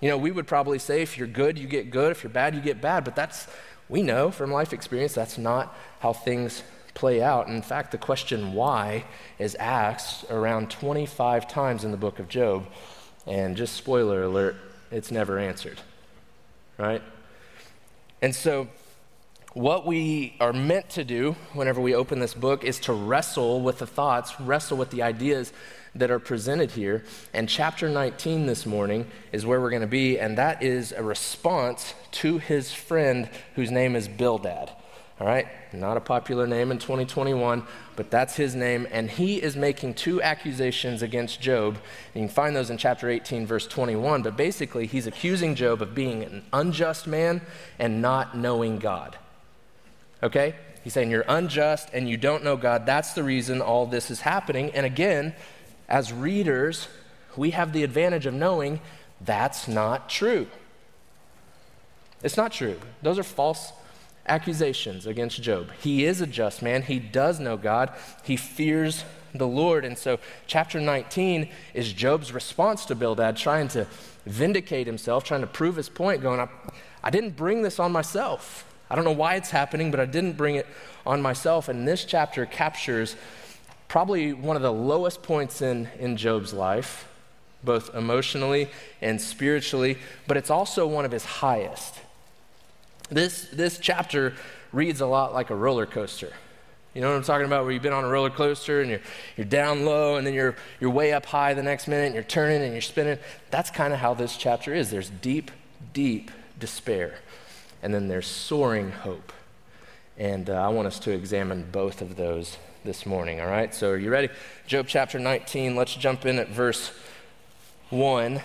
You 0.00 0.08
know, 0.08 0.18
we 0.18 0.32
would 0.32 0.48
probably 0.48 0.80
say 0.80 1.00
if 1.00 1.16
you're 1.16 1.28
good, 1.28 1.60
you 1.60 1.68
get 1.68 1.92
good. 1.92 2.10
If 2.10 2.24
you're 2.24 2.32
bad, 2.32 2.56
you 2.56 2.60
get 2.60 2.80
bad. 2.80 3.04
But 3.04 3.14
that's, 3.14 3.46
we 3.88 4.02
know 4.02 4.32
from 4.32 4.50
life 4.50 4.72
experience, 4.72 5.14
that's 5.14 5.38
not 5.38 5.72
how 6.00 6.12
things 6.12 6.64
play 6.92 7.22
out. 7.22 7.46
In 7.46 7.62
fact, 7.62 7.92
the 7.92 7.98
question 7.98 8.52
why 8.52 9.04
is 9.38 9.54
asked 9.54 10.28
around 10.28 10.72
25 10.72 11.46
times 11.46 11.84
in 11.84 11.92
the 11.92 11.96
book 11.96 12.18
of 12.18 12.26
Job. 12.28 12.66
And 13.28 13.56
just 13.56 13.76
spoiler 13.76 14.24
alert, 14.24 14.56
it's 14.90 15.12
never 15.12 15.38
answered. 15.38 15.80
Right? 16.78 17.00
And 18.22 18.32
so, 18.34 18.68
what 19.52 19.84
we 19.84 20.34
are 20.40 20.52
meant 20.52 20.88
to 20.90 21.04
do 21.04 21.32
whenever 21.52 21.80
we 21.80 21.94
open 21.94 22.20
this 22.20 22.34
book 22.34 22.62
is 22.64 22.78
to 22.80 22.92
wrestle 22.92 23.60
with 23.60 23.78
the 23.78 23.86
thoughts, 23.86 24.40
wrestle 24.40 24.78
with 24.78 24.90
the 24.90 25.02
ideas 25.02 25.52
that 25.96 26.10
are 26.10 26.20
presented 26.20 26.70
here. 26.70 27.04
And 27.34 27.48
chapter 27.48 27.88
19 27.88 28.46
this 28.46 28.64
morning 28.64 29.08
is 29.32 29.44
where 29.44 29.60
we're 29.60 29.70
going 29.70 29.82
to 29.82 29.88
be, 29.88 30.20
and 30.20 30.38
that 30.38 30.62
is 30.62 30.92
a 30.92 31.02
response 31.02 31.94
to 32.12 32.38
his 32.38 32.72
friend 32.72 33.28
whose 33.56 33.72
name 33.72 33.96
is 33.96 34.06
Bildad. 34.06 34.70
All 35.22 35.28
right, 35.28 35.46
not 35.72 35.96
a 35.96 36.00
popular 36.00 36.48
name 36.48 36.72
in 36.72 36.78
2021, 36.78 37.62
but 37.94 38.10
that's 38.10 38.34
his 38.34 38.56
name. 38.56 38.88
And 38.90 39.08
he 39.08 39.40
is 39.40 39.54
making 39.54 39.94
two 39.94 40.20
accusations 40.20 41.00
against 41.00 41.40
Job. 41.40 41.78
You 42.12 42.22
can 42.22 42.28
find 42.28 42.56
those 42.56 42.70
in 42.70 42.76
chapter 42.76 43.08
18, 43.08 43.46
verse 43.46 43.68
21. 43.68 44.22
But 44.22 44.36
basically, 44.36 44.88
he's 44.88 45.06
accusing 45.06 45.54
Job 45.54 45.80
of 45.80 45.94
being 45.94 46.24
an 46.24 46.42
unjust 46.52 47.06
man 47.06 47.40
and 47.78 48.02
not 48.02 48.36
knowing 48.36 48.80
God. 48.80 49.16
Okay? 50.24 50.56
He's 50.82 50.92
saying 50.92 51.12
you're 51.12 51.24
unjust 51.28 51.90
and 51.92 52.08
you 52.10 52.16
don't 52.16 52.42
know 52.42 52.56
God. 52.56 52.84
That's 52.84 53.12
the 53.12 53.22
reason 53.22 53.62
all 53.62 53.86
this 53.86 54.10
is 54.10 54.22
happening. 54.22 54.72
And 54.72 54.84
again, 54.84 55.36
as 55.88 56.12
readers, 56.12 56.88
we 57.36 57.50
have 57.50 57.72
the 57.72 57.84
advantage 57.84 58.26
of 58.26 58.34
knowing 58.34 58.80
that's 59.20 59.68
not 59.68 60.08
true. 60.08 60.48
It's 62.24 62.36
not 62.36 62.50
true. 62.50 62.80
Those 63.02 63.20
are 63.20 63.22
false 63.22 63.72
accusations 64.26 65.06
against 65.06 65.42
Job. 65.42 65.70
He 65.80 66.04
is 66.04 66.20
a 66.20 66.26
just 66.26 66.62
man. 66.62 66.82
He 66.82 66.98
does 66.98 67.40
know 67.40 67.56
God. 67.56 67.92
He 68.22 68.36
fears 68.36 69.04
the 69.34 69.46
Lord. 69.46 69.84
And 69.84 69.96
so, 69.96 70.18
chapter 70.46 70.80
19 70.80 71.48
is 71.74 71.92
Job's 71.92 72.32
response 72.32 72.84
to 72.86 72.94
Bildad, 72.94 73.36
trying 73.36 73.68
to 73.68 73.86
vindicate 74.26 74.86
himself, 74.86 75.24
trying 75.24 75.40
to 75.40 75.46
prove 75.46 75.76
his 75.76 75.88
point, 75.88 76.22
going, 76.22 76.40
I, 76.40 76.48
I 77.02 77.10
didn't 77.10 77.36
bring 77.36 77.62
this 77.62 77.78
on 77.78 77.92
myself. 77.92 78.64
I 78.90 78.94
don't 78.94 79.04
know 79.04 79.10
why 79.12 79.36
it's 79.36 79.50
happening, 79.50 79.90
but 79.90 80.00
I 80.00 80.06
didn't 80.06 80.36
bring 80.36 80.56
it 80.56 80.66
on 81.06 81.22
myself. 81.22 81.68
And 81.68 81.88
this 81.88 82.04
chapter 82.04 82.46
captures 82.46 83.16
probably 83.88 84.32
one 84.32 84.56
of 84.56 84.62
the 84.62 84.72
lowest 84.72 85.22
points 85.22 85.62
in, 85.62 85.88
in 85.98 86.16
Job's 86.16 86.52
life, 86.52 87.08
both 87.64 87.94
emotionally 87.94 88.68
and 89.00 89.20
spiritually, 89.20 89.98
but 90.26 90.36
it's 90.36 90.50
also 90.50 90.86
one 90.86 91.04
of 91.04 91.12
his 91.12 91.24
highest. 91.24 92.01
This, 93.10 93.48
this 93.52 93.78
chapter 93.78 94.34
reads 94.72 95.00
a 95.00 95.06
lot 95.06 95.34
like 95.34 95.50
a 95.50 95.56
roller 95.56 95.86
coaster. 95.86 96.32
You 96.94 97.00
know 97.00 97.08
what 97.08 97.16
I'm 97.16 97.22
talking 97.22 97.46
about? 97.46 97.64
Where 97.64 97.72
you've 97.72 97.82
been 97.82 97.92
on 97.94 98.04
a 98.04 98.08
roller 98.08 98.30
coaster 98.30 98.82
and 98.82 98.90
you're, 98.90 99.00
you're 99.36 99.46
down 99.46 99.86
low 99.86 100.16
and 100.16 100.26
then 100.26 100.34
you're, 100.34 100.56
you're 100.78 100.90
way 100.90 101.12
up 101.12 101.24
high 101.24 101.54
the 101.54 101.62
next 101.62 101.88
minute 101.88 102.06
and 102.06 102.14
you're 102.14 102.22
turning 102.22 102.62
and 102.62 102.72
you're 102.72 102.82
spinning. 102.82 103.18
That's 103.50 103.70
kind 103.70 103.94
of 103.94 103.98
how 103.98 104.12
this 104.12 104.36
chapter 104.36 104.74
is. 104.74 104.90
There's 104.90 105.08
deep, 105.08 105.50
deep 105.94 106.30
despair, 106.58 107.14
and 107.82 107.94
then 107.94 108.08
there's 108.08 108.26
soaring 108.26 108.90
hope. 108.92 109.32
And 110.18 110.50
uh, 110.50 110.54
I 110.54 110.68
want 110.68 110.86
us 110.86 110.98
to 111.00 111.12
examine 111.12 111.66
both 111.72 112.02
of 112.02 112.16
those 112.16 112.58
this 112.84 113.06
morning, 113.06 113.40
all 113.40 113.46
right? 113.46 113.74
So 113.74 113.90
are 113.90 113.96
you 113.96 114.10
ready? 114.10 114.28
Job 114.66 114.86
chapter 114.86 115.18
19, 115.18 115.74
let's 115.74 115.94
jump 115.94 116.26
in 116.26 116.38
at 116.38 116.48
verse 116.48 116.92
1. 117.88 118.42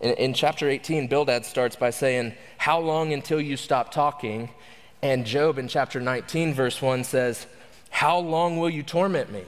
In, 0.00 0.12
in, 0.14 0.34
chapter 0.34 0.68
18, 0.68 1.08
Bildad 1.08 1.44
starts 1.44 1.76
by 1.76 1.90
saying, 1.90 2.34
How 2.56 2.78
long 2.78 3.12
until 3.12 3.40
you 3.40 3.56
stop 3.56 3.90
talking? 3.90 4.50
And 5.02 5.24
Job 5.24 5.58
in 5.58 5.68
chapter 5.68 6.00
19, 6.00 6.54
verse 6.54 6.80
1 6.80 7.04
says, 7.04 7.46
How 7.90 8.18
long 8.18 8.58
will 8.58 8.70
you 8.70 8.82
torment 8.82 9.32
me? 9.32 9.44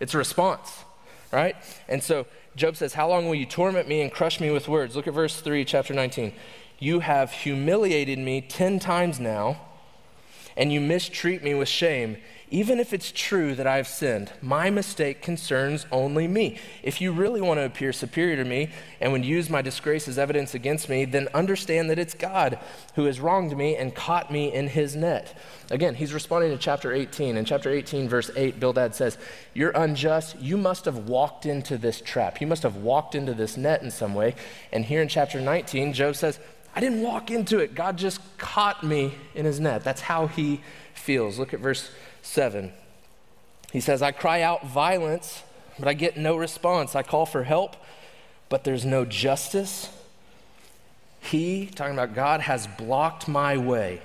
It's 0.00 0.14
a 0.14 0.18
response, 0.18 0.84
right? 1.32 1.56
And 1.88 2.02
so 2.02 2.26
Job 2.56 2.76
says, 2.76 2.94
How 2.94 3.08
long 3.08 3.26
will 3.26 3.34
you 3.34 3.46
torment 3.46 3.88
me 3.88 4.02
and 4.02 4.12
crush 4.12 4.40
me 4.40 4.50
with 4.50 4.68
words? 4.68 4.96
Look 4.96 5.06
at 5.06 5.14
verse 5.14 5.40
3, 5.40 5.64
chapter 5.64 5.94
19. 5.94 6.32
You 6.78 7.00
have 7.00 7.30
humiliated 7.30 8.18
me 8.18 8.40
10 8.40 8.78
times 8.78 9.20
now 9.20 9.60
and 10.56 10.72
you 10.72 10.80
mistreat 10.80 11.42
me 11.42 11.54
with 11.54 11.68
shame, 11.68 12.16
even 12.48 12.78
if 12.78 12.92
it's 12.92 13.10
true 13.10 13.56
that 13.56 13.66
I've 13.66 13.88
sinned, 13.88 14.32
my 14.40 14.70
mistake 14.70 15.20
concerns 15.20 15.84
only 15.90 16.28
me. 16.28 16.58
If 16.84 17.00
you 17.00 17.10
really 17.10 17.40
want 17.40 17.58
to 17.58 17.64
appear 17.64 17.92
superior 17.92 18.36
to 18.36 18.44
me 18.48 18.70
and 19.00 19.10
would 19.10 19.24
use 19.24 19.50
my 19.50 19.62
disgrace 19.62 20.06
as 20.06 20.16
evidence 20.16 20.54
against 20.54 20.88
me, 20.88 21.04
then 21.06 21.26
understand 21.34 21.90
that 21.90 21.98
it's 21.98 22.14
God 22.14 22.60
who 22.94 23.06
has 23.06 23.18
wronged 23.18 23.56
me 23.56 23.74
and 23.74 23.92
caught 23.92 24.30
me 24.30 24.52
in 24.54 24.68
his 24.68 24.94
net. 24.94 25.36
Again, 25.72 25.96
he's 25.96 26.14
responding 26.14 26.52
to 26.52 26.56
chapter 26.56 26.92
18. 26.92 27.36
In 27.36 27.44
chapter 27.44 27.68
18, 27.68 28.08
verse 28.08 28.30
8, 28.36 28.60
Bildad 28.60 28.94
says, 28.94 29.18
You're 29.52 29.70
unjust. 29.70 30.38
You 30.38 30.56
must 30.56 30.84
have 30.84 31.08
walked 31.08 31.46
into 31.46 31.76
this 31.76 32.00
trap. 32.00 32.40
You 32.40 32.46
must 32.46 32.62
have 32.62 32.76
walked 32.76 33.16
into 33.16 33.34
this 33.34 33.56
net 33.56 33.82
in 33.82 33.90
some 33.90 34.14
way. 34.14 34.36
And 34.72 34.84
here 34.84 35.02
in 35.02 35.08
chapter 35.08 35.40
19, 35.40 35.92
Job 35.94 36.14
says, 36.14 36.38
I 36.76 36.80
didn't 36.80 37.02
walk 37.02 37.30
into 37.30 37.58
it. 37.58 37.74
God 37.74 37.96
just 37.96 38.20
caught 38.38 38.84
me 38.84 39.14
in 39.34 39.46
his 39.46 39.58
net. 39.58 39.82
That's 39.82 40.02
how 40.02 40.28
he 40.28 40.60
feels. 40.94 41.38
Look 41.38 41.54
at 41.54 41.60
verse 41.60 41.90
7. 42.26 42.72
He 43.72 43.80
says, 43.80 44.02
I 44.02 44.10
cry 44.10 44.42
out 44.42 44.66
violence, 44.66 45.42
but 45.78 45.88
I 45.88 45.94
get 45.94 46.16
no 46.16 46.36
response. 46.36 46.94
I 46.94 47.02
call 47.02 47.26
for 47.26 47.44
help, 47.44 47.76
but 48.48 48.64
there's 48.64 48.84
no 48.84 49.04
justice. 49.04 49.88
He, 51.20 51.66
talking 51.66 51.94
about 51.94 52.14
God, 52.14 52.40
has 52.40 52.66
blocked 52.66 53.26
my 53.26 53.56
way 53.56 54.00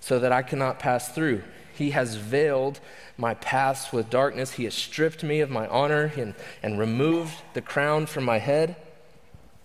so 0.00 0.18
that 0.18 0.32
I 0.32 0.42
cannot 0.42 0.78
pass 0.78 1.12
through. 1.12 1.42
He 1.74 1.90
has 1.90 2.16
veiled 2.16 2.80
my 3.16 3.34
paths 3.34 3.92
with 3.92 4.10
darkness. 4.10 4.52
He 4.52 4.64
has 4.64 4.74
stripped 4.74 5.22
me 5.22 5.40
of 5.40 5.50
my 5.50 5.66
honor 5.68 6.12
and, 6.16 6.34
and 6.62 6.78
removed 6.78 7.34
the 7.54 7.62
crown 7.62 8.06
from 8.06 8.24
my 8.24 8.38
head. 8.38 8.76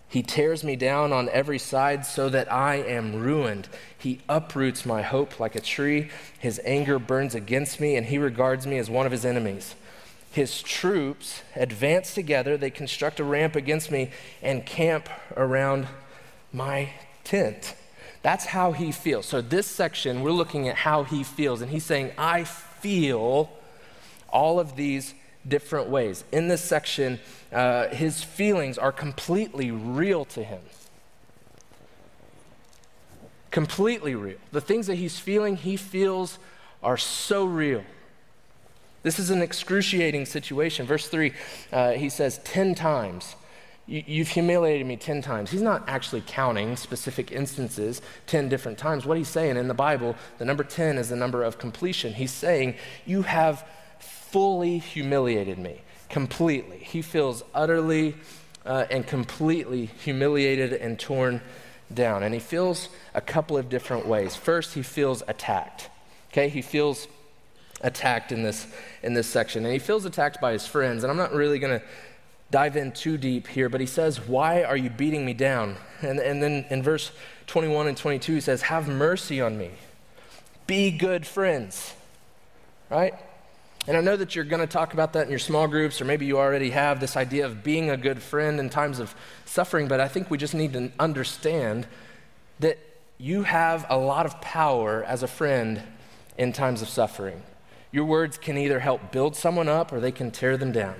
He 0.10 0.24
tears 0.24 0.64
me 0.64 0.76
down 0.76 1.12
on 1.12 1.30
every 1.30 1.60
side 1.60 2.06
so 2.06 2.30
that 2.30 2.52
I 2.52 2.76
am 2.76 3.16
ruined. 3.16 3.68
He 3.98 4.22
uproots 4.30 4.86
my 4.86 5.02
hope 5.02 5.40
like 5.40 5.56
a 5.56 5.62
tree. 5.62 6.10
His 6.40 6.62
anger 6.64 6.98
burns 6.98 7.36
against 7.36 7.82
me, 7.82 7.96
and 7.96 8.06
he 8.06 8.18
regards 8.18 8.66
me 8.66 8.78
as 8.78 8.90
one 8.90 9.06
of 9.06 9.12
his 9.12 9.26
enemies. 9.26 9.76
His 10.32 10.62
troops 10.62 11.42
advance 11.56 12.14
together. 12.14 12.58
They 12.58 12.70
construct 12.70 13.20
a 13.20 13.24
ramp 13.24 13.56
against 13.56 13.92
me 13.92 14.12
and 14.42 14.66
camp 14.66 15.10
around 15.36 15.88
my 16.54 16.92
tent. 17.24 17.76
That's 18.22 18.46
how 18.46 18.72
he 18.72 18.92
feels. 18.92 19.26
So, 19.26 19.42
this 19.42 19.68
section, 19.68 20.22
we're 20.22 20.32
looking 20.32 20.70
at 20.70 20.76
how 20.76 21.04
he 21.04 21.24
feels, 21.24 21.62
and 21.62 21.70
he's 21.70 21.86
saying, 21.86 22.12
I 22.18 22.46
feel 22.46 23.50
all 24.30 24.60
of 24.60 24.76
these 24.76 25.14
different 25.48 25.90
ways. 25.90 26.24
In 26.32 26.48
this 26.48 26.64
section, 26.64 27.20
uh, 27.52 27.88
his 27.88 28.24
feelings 28.24 28.78
are 28.78 28.92
completely 28.92 29.72
real 29.72 30.26
to 30.26 30.44
him. 30.44 30.62
Completely 33.52 34.16
real. 34.16 34.38
The 34.52 34.62
things 34.62 34.88
that 34.88 34.96
he's 34.96 35.20
feeling, 35.20 35.56
he 35.56 35.78
feels 35.78 36.38
are 36.84 36.98
so 36.98 37.46
real. 37.46 37.84
This 39.04 39.20
is 39.20 39.30
an 39.30 39.42
excruciating 39.42 40.26
situation. 40.26 40.86
Verse 40.86 41.08
3, 41.08 41.32
uh, 41.72 41.92
he 41.92 42.10
says, 42.10 42.40
10 42.44 42.76
times. 42.76 43.36
You've 43.90 44.28
humiliated 44.28 44.86
me 44.86 44.98
10 44.98 45.22
times. 45.22 45.50
He's 45.50 45.62
not 45.62 45.88
actually 45.88 46.22
counting 46.28 46.76
specific 46.76 47.32
instances 47.32 48.02
10 48.26 48.50
different 48.50 48.78
times. 48.78 49.06
What 49.06 49.18
he's 49.18 49.30
saying 49.30 49.56
in 49.56 49.70
the 49.70 49.74
Bible, 49.74 50.18
the 50.40 50.46
number 50.46 50.66
10 50.66 50.98
is 50.98 51.08
the 51.08 51.16
number 51.16 51.42
of 51.42 51.58
completion. 51.58 52.14
He's 52.14 52.34
saying, 52.34 52.76
You 53.06 53.22
have 53.22 53.66
fully 54.38 54.78
humiliated 54.78 55.58
me, 55.58 55.82
completely. 56.12 56.78
He 56.78 57.02
feels 57.02 57.44
utterly 57.56 58.14
uh, 58.68 58.86
and 58.92 59.08
completely 59.08 59.88
humiliated 59.88 60.74
and 60.74 61.00
torn 61.00 61.42
down. 61.92 62.22
And 62.22 62.36
he 62.36 62.40
feels 62.40 62.90
a 63.16 63.22
couple 63.22 63.58
of 63.58 63.68
different 63.68 64.06
ways. 64.06 64.36
First, 64.36 64.76
he 64.76 64.84
feels 64.84 65.24
attacked. 65.28 65.90
Okay, 66.30 66.50
he 66.50 66.62
feels 66.62 67.08
attacked 67.82 68.32
in 68.32 68.44
this 68.44 68.68
in 69.02 69.16
this 69.16 69.26
section 69.26 69.64
and 69.64 69.74
he 69.74 69.80
feels 69.80 70.06
attacked 70.06 70.42
by 70.42 70.52
his 70.52 70.66
friends 70.66 71.04
and 71.04 71.12
i'm 71.12 71.18
not 71.18 71.32
really 71.32 71.60
going 71.60 71.80
to 71.80 71.86
dive 72.50 72.76
in 72.76 72.92
too 72.92 73.20
deep 73.20 73.46
here 73.46 73.70
but 73.70 73.80
he 73.80 73.86
says 73.86 74.20
why 74.28 74.64
are 74.64 74.76
you 74.76 74.90
beating 74.90 75.24
me 75.24 75.32
down 75.32 75.76
and, 76.02 76.20
and 76.20 76.42
then 76.42 76.66
in 76.72 76.82
verse 76.82 77.12
21 77.46 77.86
and 77.86 77.96
22 77.96 78.34
he 78.34 78.42
says 78.42 78.64
have 78.64 78.88
mercy 78.88 79.40
on 79.40 79.60
me 79.60 79.70
be 80.66 80.90
good 80.90 81.28
friends 81.28 81.94
right 82.90 83.14
and 83.88 83.98
i 83.98 84.02
know 84.02 84.16
that 84.16 84.36
you're 84.36 84.46
going 84.46 84.60
to 84.60 84.68
talk 84.68 84.94
about 84.94 85.14
that 85.14 85.24
in 85.24 85.30
your 85.30 85.40
small 85.40 85.68
groups 85.68 86.00
or 86.02 86.06
maybe 86.06 86.26
you 86.26 86.38
already 86.38 86.70
have 86.70 87.00
this 87.00 87.18
idea 87.18 87.46
of 87.46 87.64
being 87.64 87.90
a 87.90 87.98
good 87.98 88.22
friend 88.22 88.60
in 88.60 88.70
times 88.70 89.00
of 89.00 89.16
suffering 89.46 89.88
but 89.88 90.00
i 90.00 90.08
think 90.08 90.30
we 90.30 90.38
just 90.38 90.54
need 90.54 90.74
to 90.74 90.92
understand 91.00 91.88
that 92.60 92.78
you 93.18 93.44
have 93.44 93.86
a 93.90 93.98
lot 93.98 94.26
of 94.26 94.40
power 94.42 95.04
as 95.04 95.24
a 95.24 95.28
friend 95.28 95.82
in 96.38 96.54
times 96.54 96.82
of 96.82 96.90
suffering 96.90 97.42
your 97.92 98.06
words 98.06 98.38
can 98.38 98.58
either 98.58 98.80
help 98.80 99.12
build 99.12 99.36
someone 99.36 99.70
up 99.70 99.92
or 99.92 100.00
they 100.00 100.12
can 100.12 100.32
tear 100.32 100.58
them 100.58 100.72
down. 100.72 100.96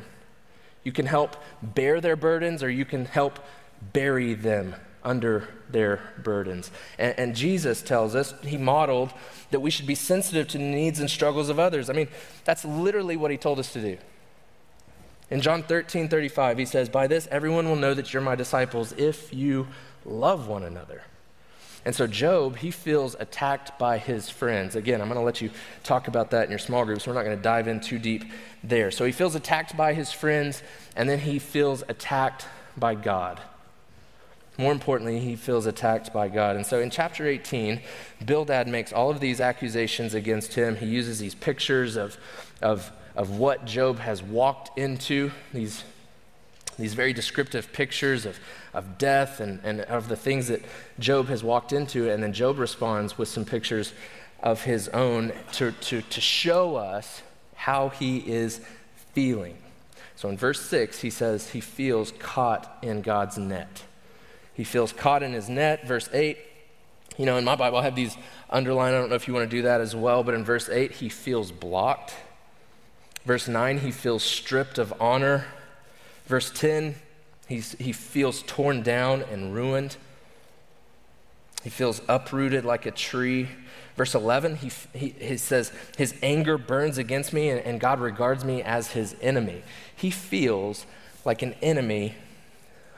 You 0.84 0.92
can 0.92 1.06
help 1.06 1.36
bear 1.62 2.00
their 2.00 2.16
burdens 2.16 2.64
or 2.64 2.70
you 2.70 2.86
can 2.86 3.06
help 3.06 3.40
bury 3.94 4.34
them 4.34 4.76
under 5.08 5.48
their 5.70 6.02
burdens. 6.22 6.70
And, 7.00 7.18
and, 7.18 7.36
Jesus 7.36 7.82
tells 7.82 8.14
us, 8.14 8.34
he 8.44 8.58
modeled 8.58 9.14
that 9.52 9.62
we 9.62 9.72
should 9.72 9.88
be 9.88 9.96
sensitive 9.96 10.50
to 10.50 10.58
the 10.58 10.64
needs 10.66 11.00
and 11.00 11.10
struggles 11.10 11.48
of 11.48 11.60
others. 11.60 11.90
I 11.90 11.94
mean, 11.94 12.10
that's 12.44 12.66
literally 12.66 13.16
what 13.16 13.32
he 13.32 13.38
told 13.38 13.58
us 13.58 13.72
to 13.74 13.82
do. 13.82 13.98
In 15.30 15.40
John 15.40 15.64
13, 15.64 16.10
35, 16.10 16.58
he 16.58 16.66
says, 16.66 16.90
By 16.90 17.08
this 17.08 17.28
everyone 17.32 17.68
will 17.70 17.78
know 17.78 17.94
that 17.94 18.12
you're 18.14 18.22
my 18.22 18.36
disciples 18.36 18.92
if 18.98 19.34
you 19.34 19.68
love 20.06 20.48
one 20.50 20.64
another. 20.64 21.04
And 21.86 21.96
so 21.96 22.06
Job, 22.06 22.58
he 22.58 22.70
feels 22.70 23.16
attacked 23.18 23.80
by 23.80 23.98
his 23.98 24.30
friends. 24.30 24.76
Again, 24.76 25.00
I'm 25.00 25.08
going 25.08 25.20
to 25.20 25.26
let 25.26 25.40
you 25.40 25.52
talk 25.84 26.10
about 26.10 26.32
that 26.32 26.44
in 26.44 26.50
your 26.50 26.60
small 26.60 26.84
groups. 26.84 27.08
We're 27.08 27.14
not 27.14 27.24
going 27.24 27.38
to 27.38 27.42
dive 27.42 27.70
in 27.70 27.80
too 27.80 27.98
deep 27.98 28.26
there. 28.62 28.92
So 28.92 29.06
he 29.06 29.14
feels 29.14 29.36
attacked 29.36 29.78
by 29.78 29.94
his 29.94 30.12
friends, 30.12 30.64
and 30.98 31.08
then 31.08 31.20
he 31.20 31.40
feels 31.40 31.84
attacked 31.88 32.46
by 32.76 32.96
God. 32.96 33.40
More 34.58 34.72
importantly, 34.72 35.20
he 35.20 35.36
feels 35.36 35.66
attacked 35.66 36.12
by 36.12 36.30
God. 36.30 36.56
And 36.56 36.66
so 36.66 36.80
in 36.80 36.90
chapter 36.90 37.28
18, 37.28 37.80
Bildad 38.26 38.68
makes 38.68 38.92
all 38.92 39.10
of 39.10 39.20
these 39.20 39.40
accusations 39.40 40.14
against 40.14 40.56
him. 40.56 40.76
He 40.76 40.88
uses 40.88 41.20
these 41.20 41.36
pictures 41.36 41.96
of, 41.96 42.18
of, 42.62 42.92
of 43.16 43.38
what 43.38 43.66
Job 43.66 44.00
has 44.00 44.24
walked 44.24 44.78
into, 44.78 45.32
these 45.54 45.84
these 46.78 46.94
very 46.94 47.14
descriptive 47.14 47.74
pictures 47.74 48.26
of, 48.26 48.40
of 48.74 48.98
death 48.98 49.40
and, 49.40 49.60
and 49.64 49.82
of 49.82 50.08
the 50.08 50.16
things 50.16 50.48
that 50.48 50.62
Job 51.00 51.28
has 51.28 51.44
walked 51.44 51.74
into. 51.74 52.10
And 52.10 52.22
then 52.22 52.34
Job 52.34 52.60
responds 52.60 53.18
with 53.18 53.28
some 53.28 53.46
pictures 53.46 53.94
of 54.42 54.64
his 54.64 54.88
own 54.90 55.34
to, 55.54 55.72
to, 55.72 56.02
to 56.02 56.22
show 56.22 56.76
us 56.76 57.24
how 57.56 57.90
he 57.90 58.20
is 58.20 58.62
feeling. 59.14 59.58
So 60.16 60.30
in 60.30 60.38
verse 60.38 60.62
6, 60.62 61.02
he 61.02 61.10
says 61.10 61.50
he 61.50 61.62
feels 61.62 62.12
caught 62.20 62.78
in 62.82 63.02
God's 63.02 63.38
net. 63.38 63.84
He 64.58 64.64
feels 64.64 64.92
caught 64.92 65.22
in 65.22 65.34
his 65.34 65.48
net. 65.48 65.86
Verse 65.88 66.10
8, 66.12 66.36
you 67.16 67.28
know, 67.28 67.38
in 67.38 67.46
my 67.46 67.56
Bible, 67.56 67.78
I 67.78 67.84
have 67.84 67.96
these 67.96 68.18
underlined. 68.50 68.96
I 68.96 69.00
don't 69.00 69.10
know 69.10 69.16
if 69.16 69.28
you 69.28 69.34
want 69.36 69.48
to 69.48 69.56
do 69.56 69.62
that 69.62 69.82
as 69.82 69.96
well, 69.96 70.24
but 70.24 70.34
in 70.34 70.44
verse 70.44 70.68
8, 70.68 70.94
he 70.94 71.10
feels 71.10 71.52
blocked. 71.52 72.16
Verse 73.24 73.48
9, 73.48 73.80
he 73.80 73.92
feels 73.92 74.24
stripped 74.24 74.80
of 74.80 74.92
honor. 75.00 75.46
Verse 76.26 76.50
10, 76.50 76.96
he's, 77.48 77.74
he 77.74 77.92
feels 77.92 78.42
torn 78.48 78.82
down 78.82 79.24
and 79.32 79.54
ruined. 79.54 79.96
He 81.64 81.70
feels 81.70 82.02
uprooted 82.08 82.66
like 82.66 82.88
a 82.88 82.92
tree. 82.92 83.50
Verse 83.96 84.16
11, 84.16 84.56
he, 84.56 84.72
he, 84.94 85.10
he 85.20 85.38
says, 85.38 85.72
His 85.98 86.16
anger 86.24 86.58
burns 86.58 86.98
against 86.98 87.32
me, 87.32 87.50
and, 87.50 87.60
and 87.62 87.80
God 87.80 88.00
regards 88.00 88.44
me 88.44 88.64
as 88.64 88.92
his 88.92 89.16
enemy. 89.22 89.62
He 89.96 90.10
feels 90.10 90.88
like 91.26 91.44
an 91.44 91.54
enemy 91.62 92.16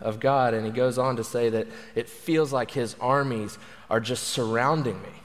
of 0.02 0.20
God. 0.20 0.54
And 0.54 0.66
he 0.66 0.72
goes 0.72 0.98
on 0.98 1.16
to 1.16 1.24
say 1.24 1.50
that 1.50 1.68
it 1.96 2.10
feels 2.10 2.52
like 2.54 2.72
his 2.72 2.96
armies 3.00 3.58
are 3.90 4.00
just 4.00 4.28
surrounding 4.28 5.02
me, 5.02 5.22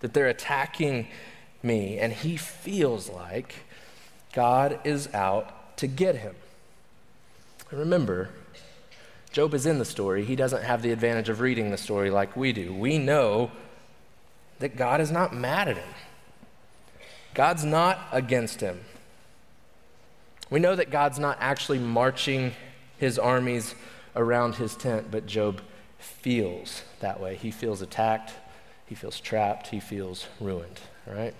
that 0.00 0.14
they're 0.14 0.28
attacking 0.28 1.08
me. 1.62 1.98
And 1.98 2.12
he 2.12 2.36
feels 2.36 3.08
like 3.08 3.54
God 4.32 4.80
is 4.84 5.12
out 5.14 5.76
to 5.78 5.86
get 5.86 6.16
him. 6.16 6.34
Remember, 7.70 8.30
Job 9.30 9.54
is 9.54 9.66
in 9.66 9.78
the 9.78 9.84
story. 9.84 10.24
He 10.24 10.36
doesn't 10.36 10.62
have 10.62 10.82
the 10.82 10.90
advantage 10.90 11.28
of 11.28 11.40
reading 11.40 11.70
the 11.70 11.76
story 11.76 12.10
like 12.10 12.36
we 12.36 12.52
do. 12.52 12.72
We 12.72 12.98
know 12.98 13.50
that 14.58 14.76
God 14.76 15.00
is 15.00 15.10
not 15.10 15.34
mad 15.34 15.68
at 15.68 15.76
him, 15.76 15.94
God's 17.34 17.64
not 17.64 18.00
against 18.10 18.60
him. 18.60 18.80
We 20.50 20.60
know 20.60 20.74
that 20.74 20.90
God's 20.90 21.18
not 21.18 21.36
actually 21.40 21.78
marching 21.78 22.52
his 22.98 23.18
armies 23.18 23.74
around 24.14 24.56
his 24.56 24.76
tent, 24.76 25.10
but 25.10 25.26
Job 25.26 25.62
feels 25.98 26.82
that 27.00 27.20
way. 27.20 27.36
He 27.36 27.50
feels 27.50 27.80
attacked, 27.80 28.32
he 28.86 28.94
feels 28.94 29.20
trapped, 29.20 29.68
he 29.68 29.80
feels 29.80 30.26
ruined, 30.40 30.80
all 31.06 31.14
right? 31.14 31.34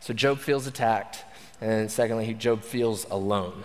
So 0.00 0.12
Job 0.14 0.38
feels 0.38 0.66
attacked, 0.66 1.24
and 1.60 1.90
secondly, 1.90 2.32
Job 2.34 2.62
feels 2.62 3.04
alone. 3.10 3.64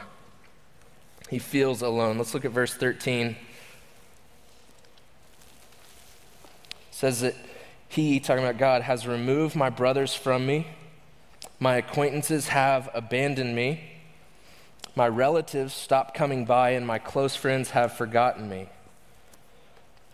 He 1.30 1.39
feels 1.39 1.82
alone. 1.82 2.18
Let's 2.18 2.34
look 2.34 2.46
at 2.46 2.51
verse 2.51 2.74
13. 2.74 3.27
It 3.27 3.38
says 6.92 7.22
that 7.22 7.36
he, 7.88 8.20
talking 8.20 8.44
about 8.44 8.58
God, 8.58 8.82
has 8.82 9.08
removed 9.08 9.56
my 9.56 9.70
brothers 9.70 10.13
from 10.13 10.46
me. 10.46 10.68
My 11.60 11.77
acquaintances 11.77 12.48
have 12.50 12.89
abandoned 12.94 13.56
me. 13.56 13.92
My 14.95 15.07
relatives 15.07 15.73
stop 15.73 16.13
coming 16.13 16.45
by, 16.45 16.71
and 16.71 16.85
my 16.85 17.00
close 17.00 17.35
friends 17.35 17.71
have 17.71 17.93
forgotten 17.93 18.47
me. 18.47 18.69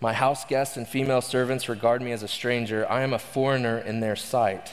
My 0.01 0.13
house 0.13 0.45
guests 0.45 0.77
and 0.77 0.87
female 0.87 1.21
servants 1.21 1.67
regard 1.67 2.01
me 2.01 2.13
as 2.13 2.23
a 2.23 2.27
stranger. 2.29 2.89
I 2.89 3.01
am 3.01 3.13
a 3.13 3.19
foreigner 3.19 3.77
in 3.77 3.99
their 3.99 4.15
sight. 4.15 4.71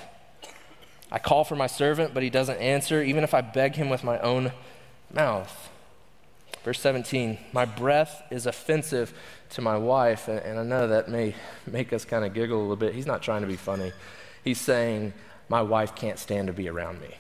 I 1.11 1.19
call 1.19 1.43
for 1.43 1.57
my 1.57 1.67
servant, 1.67 2.15
but 2.15 2.23
he 2.23 2.31
doesn't 2.31 2.59
answer, 2.59 3.03
even 3.03 3.25
if 3.25 3.35
I 3.35 3.41
beg 3.41 3.75
him 3.75 3.89
with 3.89 4.05
my 4.05 4.21
own 4.21 4.53
mouth. 5.13 5.71
Verse 6.63 6.81
17, 6.81 7.39
my 7.53 7.65
breath 7.65 8.23
is 8.31 8.47
offensive 8.47 9.13
to 9.51 9.61
my 9.61 9.77
wife. 9.77 10.29
And 10.29 10.59
I 10.59 10.63
know 10.65 10.89
that 10.89 11.09
may 11.09 11.35
make 11.67 11.93
us 11.93 12.05
kind 12.05 12.25
of 12.25 12.35
giggle 12.35 12.59
a 12.59 12.63
little 12.63 12.77
bit. 12.77 12.95
He's 12.95 13.07
not 13.07 13.23
trying 13.23 13.43
to 13.43 13.49
be 13.49 13.57
funny. 13.57 13.93
He's 14.45 14.61
saying, 14.61 15.13
my 15.49 15.63
wife 15.63 15.95
can't 15.95 16.19
stand 16.19 16.49
to 16.49 16.53
be 16.53 16.69
around 16.69 17.01
me. 17.01 17.15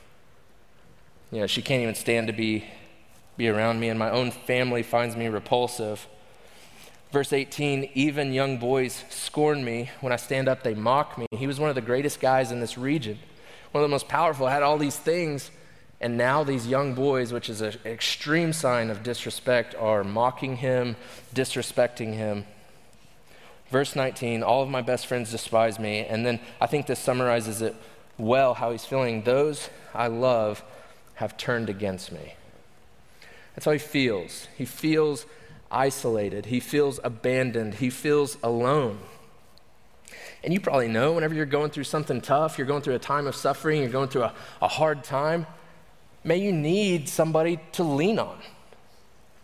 You 1.36 1.42
know, 1.42 1.46
she 1.46 1.60
can't 1.60 1.82
even 1.82 1.94
stand 1.94 2.28
to 2.28 2.32
be, 2.32 2.64
be 3.36 3.46
around 3.46 3.78
me, 3.78 3.90
and 3.90 3.98
my 3.98 4.10
own 4.10 4.30
family 4.30 4.82
finds 4.82 5.16
me 5.16 5.26
repulsive. 5.26 6.06
Verse 7.12 7.30
18, 7.30 7.90
even 7.92 8.32
young 8.32 8.56
boys 8.56 9.04
scorn 9.10 9.62
me. 9.62 9.90
When 10.00 10.14
I 10.14 10.16
stand 10.16 10.48
up, 10.48 10.62
they 10.62 10.74
mock 10.74 11.18
me. 11.18 11.26
He 11.32 11.46
was 11.46 11.60
one 11.60 11.68
of 11.68 11.74
the 11.74 11.82
greatest 11.82 12.20
guys 12.20 12.52
in 12.52 12.60
this 12.60 12.78
region, 12.78 13.18
one 13.72 13.84
of 13.84 13.90
the 13.90 13.92
most 13.92 14.08
powerful, 14.08 14.46
had 14.46 14.62
all 14.62 14.78
these 14.78 14.96
things. 14.96 15.50
And 16.00 16.16
now 16.16 16.42
these 16.42 16.66
young 16.66 16.94
boys, 16.94 17.34
which 17.34 17.50
is 17.50 17.60
an 17.60 17.74
extreme 17.84 18.54
sign 18.54 18.88
of 18.88 19.02
disrespect, 19.02 19.74
are 19.74 20.02
mocking 20.02 20.56
him, 20.56 20.96
disrespecting 21.34 22.14
him. 22.14 22.46
Verse 23.68 23.94
19, 23.94 24.42
all 24.42 24.62
of 24.62 24.70
my 24.70 24.80
best 24.80 25.06
friends 25.06 25.30
despise 25.30 25.78
me. 25.78 25.98
And 25.98 26.24
then 26.24 26.40
I 26.62 26.66
think 26.66 26.86
this 26.86 26.98
summarizes 26.98 27.60
it 27.60 27.76
well 28.16 28.54
how 28.54 28.72
he's 28.72 28.86
feeling. 28.86 29.24
Those 29.24 29.68
I 29.94 30.06
love 30.06 30.64
have 31.16 31.36
turned 31.36 31.68
against 31.68 32.12
me. 32.12 32.34
That's 33.54 33.64
how 33.64 33.72
he 33.72 33.78
feels. 33.78 34.48
He 34.56 34.64
feels 34.64 35.26
isolated, 35.70 36.46
he 36.46 36.60
feels 36.60 37.00
abandoned, 37.02 37.74
he 37.74 37.90
feels 37.90 38.38
alone. 38.42 38.98
And 40.44 40.52
you 40.52 40.60
probably 40.60 40.88
know 40.88 41.12
whenever 41.12 41.34
you're 41.34 41.44
going 41.44 41.70
through 41.70 41.84
something 41.84 42.20
tough, 42.20 42.56
you're 42.56 42.66
going 42.66 42.82
through 42.82 42.94
a 42.94 43.00
time 43.00 43.26
of 43.26 43.34
suffering, 43.34 43.80
you're 43.80 43.90
going 43.90 44.08
through 44.08 44.22
a, 44.22 44.34
a 44.62 44.68
hard 44.68 45.02
time, 45.02 45.46
may 46.22 46.36
you 46.36 46.52
need 46.52 47.08
somebody 47.08 47.58
to 47.72 47.82
lean 47.82 48.18
on. 48.18 48.38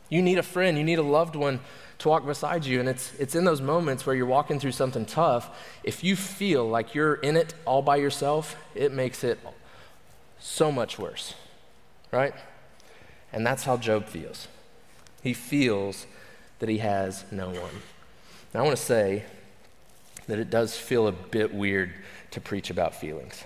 You 0.08 0.22
need 0.22 0.38
a 0.38 0.42
friend, 0.42 0.76
you 0.76 0.84
need 0.84 0.98
a 0.98 1.02
loved 1.02 1.34
one 1.34 1.60
to 1.98 2.08
walk 2.08 2.26
beside 2.26 2.64
you. 2.64 2.80
And 2.80 2.88
it's, 2.88 3.14
it's 3.18 3.34
in 3.34 3.44
those 3.44 3.60
moments 3.60 4.04
where 4.04 4.14
you're 4.14 4.26
walking 4.26 4.60
through 4.60 4.72
something 4.72 5.06
tough. 5.06 5.50
If 5.82 6.04
you 6.04 6.16
feel 6.16 6.68
like 6.68 6.94
you're 6.94 7.14
in 7.14 7.36
it 7.36 7.54
all 7.64 7.80
by 7.80 7.96
yourself, 7.96 8.56
it 8.74 8.92
makes 8.92 9.24
it 9.24 9.38
so 10.38 10.70
much 10.70 10.98
worse, 10.98 11.34
right? 12.12 12.34
And 13.32 13.44
that's 13.46 13.64
how 13.64 13.76
Job 13.76 14.06
feels. 14.06 14.46
He 15.22 15.32
feels 15.32 16.06
that 16.58 16.68
he 16.68 16.78
has 16.78 17.24
no 17.32 17.48
one. 17.48 17.82
Now, 18.54 18.60
I 18.60 18.62
want 18.62 18.76
to 18.76 18.82
say 18.82 19.24
that 20.28 20.38
it 20.38 20.50
does 20.50 20.76
feel 20.76 21.08
a 21.08 21.12
bit 21.12 21.52
weird 21.52 21.92
to 22.30 22.40
preach 22.40 22.70
about 22.70 22.94
feelings. 22.94 23.42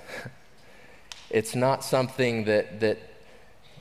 it's 1.30 1.54
not 1.54 1.84
something 1.84 2.44
that, 2.44 2.80
that, 2.80 2.98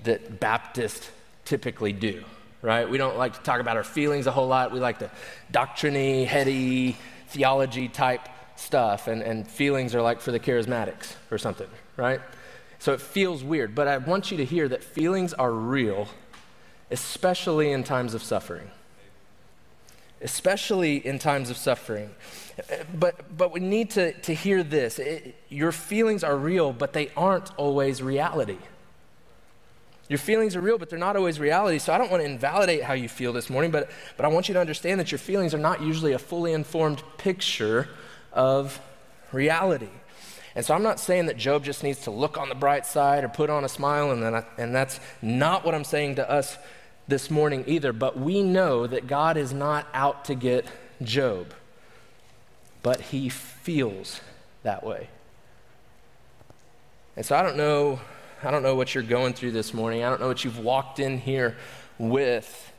that 0.04 0.40
Baptists 0.40 1.10
typically 1.44 1.92
do 1.92 2.24
right? 2.66 2.90
We 2.90 2.98
don't 2.98 3.16
like 3.16 3.34
to 3.34 3.40
talk 3.42 3.62
about 3.62 3.78
our 3.78 3.84
feelings 3.84 4.26
a 4.26 4.32
whole 4.32 4.48
lot. 4.48 4.72
We 4.72 4.80
like 4.80 4.98
the 4.98 5.12
doctriny, 5.52 6.26
heady, 6.26 6.98
theology 7.28 7.88
type 7.88 8.28
stuff, 8.56 9.08
and, 9.08 9.22
and 9.22 9.48
feelings 9.48 9.94
are 9.94 10.02
like 10.02 10.20
for 10.20 10.32
the 10.32 10.40
charismatics 10.40 11.14
or 11.30 11.38
something, 11.38 11.68
right? 11.96 12.20
So 12.80 12.94
it 12.94 13.02
feels 13.02 13.44
weird, 13.44 13.74
but 13.74 13.88
I 13.88 13.98
want 13.98 14.32
you 14.32 14.38
to 14.38 14.46
hear 14.46 14.68
that 14.68 14.84
feelings 14.84 15.34
are 15.34 15.52
real, 15.52 16.08
especially 16.92 17.72
in 17.72 17.84
times 17.84 18.14
of 18.14 18.22
suffering. 18.22 18.70
Especially 20.22 21.06
in 21.06 21.20
times 21.20 21.50
of 21.50 21.58
suffering. 21.58 22.10
But, 22.98 23.38
but 23.38 23.52
we 23.52 23.60
need 23.60 23.92
to, 23.92 24.14
to 24.14 24.34
hear 24.34 24.64
this. 24.64 25.00
It, 25.00 25.36
your 25.50 25.72
feelings 25.72 26.24
are 26.24 26.38
real, 26.38 26.74
but 26.74 26.94
they 26.94 27.12
aren't 27.18 27.54
always 27.58 28.02
reality. 28.02 28.58
Your 30.08 30.20
feelings 30.20 30.56
are 30.56 30.62
real, 30.62 30.78
but 30.78 30.90
they're 30.90 31.00
not 31.00 31.16
always 31.16 31.40
reality. 31.40 31.80
So 31.80 31.92
I 31.92 31.98
don't 31.98 32.12
want 32.12 32.22
to 32.22 32.30
invalidate 32.30 32.84
how 32.84 32.94
you 32.94 33.10
feel 33.10 33.34
this 33.34 33.50
morning, 33.50 33.72
but, 33.72 33.90
but 34.18 34.26
I 34.26 34.30
want 34.30 34.48
you 34.48 34.54
to 34.54 34.60
understand 34.60 35.00
that 35.00 35.12
your 35.12 35.20
feelings 35.20 35.54
are 35.54 35.60
not 35.60 35.82
usually 35.82 36.14
a 36.14 36.20
fully 36.20 36.54
informed 36.54 37.02
picture 37.18 37.90
of 38.32 38.80
reality. 39.32 39.90
And 40.56 40.66
so 40.66 40.74
I'm 40.74 40.84
not 40.84 41.00
saying 41.00 41.26
that 41.26 41.38
Job 41.38 41.64
just 41.64 41.84
needs 41.84 42.02
to 42.02 42.12
look 42.12 42.38
on 42.38 42.50
the 42.50 42.56
bright 42.56 42.86
side 42.86 43.24
or 43.24 43.30
put 43.30 43.50
on 43.50 43.66
a 43.66 43.70
smile, 43.70 44.12
and, 44.12 44.24
then 44.24 44.36
I, 44.36 44.46
and 44.58 44.74
that's 44.74 45.00
not 45.22 45.66
what 45.66 45.76
I'm 45.76 45.84
saying 45.84 46.16
to 46.16 46.30
us 46.30 46.58
this 47.08 47.30
morning 47.30 47.66
either. 47.68 47.92
But 47.92 48.18
we 48.18 48.42
know 48.42 48.88
that 48.88 49.08
God 49.08 49.36
is 49.36 49.54
not 49.54 49.88
out 49.94 50.26
to 50.26 50.36
get 50.36 50.66
Job, 51.04 51.54
but 52.84 53.02
he 53.02 53.28
feels 53.28 54.22
that 54.64 54.84
way. 54.86 55.10
And 57.18 57.26
so 57.26 57.36
I 57.36 57.42
don't 57.42 57.58
know 57.58 58.00
I 58.44 58.52
don't 58.52 58.62
know 58.62 58.76
what 58.76 58.94
you're 58.94 59.04
going 59.04 59.34
through 59.34 59.52
this 59.52 59.74
morning. 59.74 60.04
I 60.04 60.10
don't 60.10 60.22
know 60.22 60.28
what 60.28 60.44
you've 60.44 60.60
walked 60.60 61.00
in 61.00 61.18
here 61.18 61.58
with. 61.98 62.72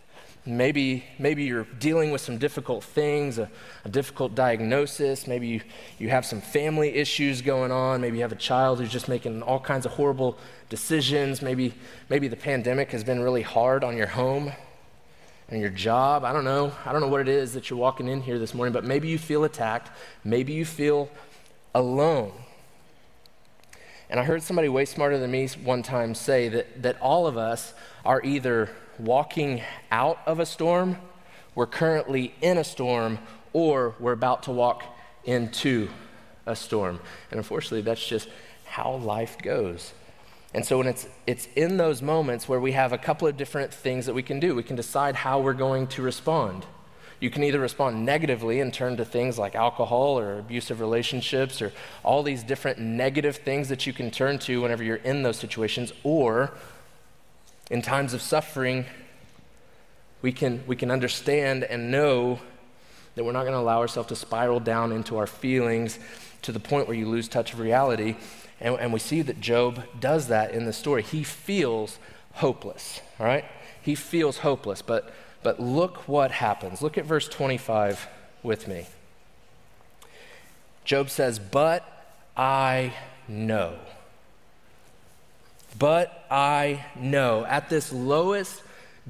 Maybe, 0.48 1.04
maybe 1.18 1.42
you're 1.42 1.66
dealing 1.80 2.12
with 2.12 2.20
some 2.20 2.38
difficult 2.38 2.84
things, 2.84 3.38
a, 3.38 3.50
a, 3.84 3.88
difficult 3.88 4.36
diagnosis. 4.36 5.26
Maybe 5.26 5.48
you, 5.48 5.60
you 5.98 6.08
have 6.08 6.24
some 6.24 6.40
family 6.40 6.90
issues 6.94 7.42
going 7.42 7.72
on. 7.72 8.00
Maybe 8.00 8.18
you 8.18 8.22
have 8.22 8.30
a 8.30 8.36
child 8.36 8.78
who's 8.78 8.92
just 8.92 9.08
making 9.08 9.42
all 9.42 9.58
kinds 9.58 9.86
of 9.86 9.92
horrible 9.92 10.38
decisions. 10.68 11.42
Maybe, 11.42 11.74
maybe 12.08 12.28
the 12.28 12.36
pandemic 12.36 12.92
has 12.92 13.02
been 13.02 13.20
really 13.20 13.42
hard 13.42 13.82
on 13.82 13.96
your 13.96 14.06
home 14.06 14.52
and 15.48 15.60
your 15.60 15.70
job. 15.70 16.22
I 16.24 16.32
don't 16.32 16.44
know. 16.44 16.72
I 16.84 16.92
don't 16.92 17.00
know 17.00 17.08
what 17.08 17.22
it 17.22 17.28
is 17.28 17.52
that 17.54 17.68
you're 17.68 17.78
walking 17.78 18.06
in 18.06 18.20
here 18.20 18.38
this 18.38 18.54
morning, 18.54 18.72
but 18.72 18.84
maybe 18.84 19.08
you 19.08 19.18
feel 19.18 19.42
attacked. 19.42 19.90
Maybe 20.22 20.52
you 20.52 20.64
feel 20.64 21.10
alone. 21.74 22.32
And 24.08 24.20
I 24.20 24.22
heard 24.24 24.44
somebody 24.44 24.68
way 24.68 24.84
smarter 24.84 25.18
than 25.18 25.32
me 25.32 25.48
one 25.64 25.82
time 25.82 26.14
say 26.14 26.48
that, 26.50 26.82
that 26.82 27.00
all 27.00 27.26
of 27.26 27.36
us 27.36 27.74
are 28.04 28.22
either 28.22 28.70
walking 28.98 29.62
out 29.90 30.18
of 30.26 30.40
a 30.40 30.46
storm, 30.46 30.96
we're 31.54 31.66
currently 31.66 32.34
in 32.40 32.58
a 32.58 32.64
storm, 32.64 33.18
or 33.52 33.94
we're 33.98 34.12
about 34.12 34.42
to 34.44 34.52
walk 34.52 34.82
into 35.24 35.88
a 36.46 36.54
storm. 36.54 37.00
And 37.30 37.38
unfortunately, 37.38 37.82
that's 37.82 38.06
just 38.06 38.28
how 38.64 38.96
life 38.96 39.38
goes. 39.38 39.92
And 40.54 40.64
so 40.64 40.78
when 40.78 40.86
it's 40.86 41.06
it's 41.26 41.48
in 41.56 41.76
those 41.76 42.00
moments 42.00 42.48
where 42.48 42.60
we 42.60 42.72
have 42.72 42.92
a 42.92 42.98
couple 42.98 43.28
of 43.28 43.36
different 43.36 43.72
things 43.74 44.06
that 44.06 44.14
we 44.14 44.22
can 44.22 44.40
do. 44.40 44.54
We 44.54 44.62
can 44.62 44.76
decide 44.76 45.14
how 45.14 45.40
we're 45.40 45.52
going 45.52 45.86
to 45.88 46.02
respond. 46.02 46.64
You 47.20 47.30
can 47.30 47.42
either 47.44 47.60
respond 47.60 48.04
negatively 48.04 48.60
and 48.60 48.72
turn 48.72 48.96
to 48.98 49.04
things 49.04 49.38
like 49.38 49.54
alcohol 49.54 50.18
or 50.18 50.38
abusive 50.38 50.80
relationships 50.80 51.62
or 51.62 51.72
all 52.02 52.22
these 52.22 52.42
different 52.42 52.78
negative 52.78 53.36
things 53.36 53.68
that 53.70 53.86
you 53.86 53.92
can 53.92 54.10
turn 54.10 54.38
to 54.40 54.60
whenever 54.60 54.84
you're 54.84 54.96
in 54.96 55.22
those 55.22 55.38
situations, 55.38 55.92
or 56.02 56.52
in 57.70 57.82
times 57.82 58.14
of 58.14 58.22
suffering, 58.22 58.86
we 60.22 60.32
can, 60.32 60.62
we 60.66 60.76
can 60.76 60.90
understand 60.90 61.64
and 61.64 61.90
know 61.90 62.40
that 63.14 63.24
we're 63.24 63.32
not 63.32 63.42
going 63.42 63.54
to 63.54 63.58
allow 63.58 63.80
ourselves 63.80 64.08
to 64.08 64.16
spiral 64.16 64.60
down 64.60 64.92
into 64.92 65.16
our 65.16 65.26
feelings 65.26 65.98
to 66.42 66.52
the 66.52 66.60
point 66.60 66.86
where 66.86 66.96
you 66.96 67.08
lose 67.08 67.28
touch 67.28 67.52
of 67.52 67.60
reality. 67.60 68.16
And, 68.60 68.76
and 68.76 68.92
we 68.92 68.98
see 68.98 69.22
that 69.22 69.40
Job 69.40 69.82
does 69.98 70.28
that 70.28 70.52
in 70.52 70.64
the 70.64 70.72
story. 70.72 71.02
He 71.02 71.22
feels 71.22 71.98
hopeless, 72.34 73.00
all 73.18 73.26
right? 73.26 73.44
He 73.82 73.94
feels 73.94 74.38
hopeless, 74.38 74.82
but 74.82 75.12
but 75.46 75.60
look 75.60 76.08
what 76.08 76.32
happens. 76.32 76.82
Look 76.82 76.98
at 76.98 77.04
verse 77.04 77.28
25 77.28 78.08
with 78.42 78.66
me. 78.66 78.88
Job 80.84 81.08
says, 81.08 81.38
But 81.38 81.84
I 82.36 82.94
know. 83.28 83.76
But 85.78 86.26
I 86.30 86.84
know. 86.96 87.44
At 87.44 87.68
this 87.68 87.92
lowest, 87.92 88.62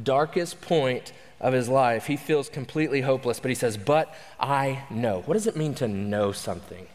darkest 0.03 0.61
point 0.61 1.13
of 1.41 1.53
his 1.53 1.69
life, 1.69 2.07
he 2.07 2.17
feels 2.17 2.49
completely 2.49 3.03
hopeless, 3.03 3.41
but 3.41 3.51
he 3.51 3.55
says, 3.55 3.77
But 3.77 4.15
I 4.41 4.85
know. 4.91 5.23
What 5.27 5.35
does 5.35 5.47
it 5.47 5.57
mean 5.57 5.75
to 5.77 5.89
know 5.89 6.33
something? 6.33 6.87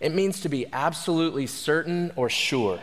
It 0.00 0.14
means 0.14 0.40
to 0.40 0.48
be 0.48 0.66
absolutely 0.72 1.46
certain 1.46 2.10
or 2.16 2.30
sure 2.30 2.80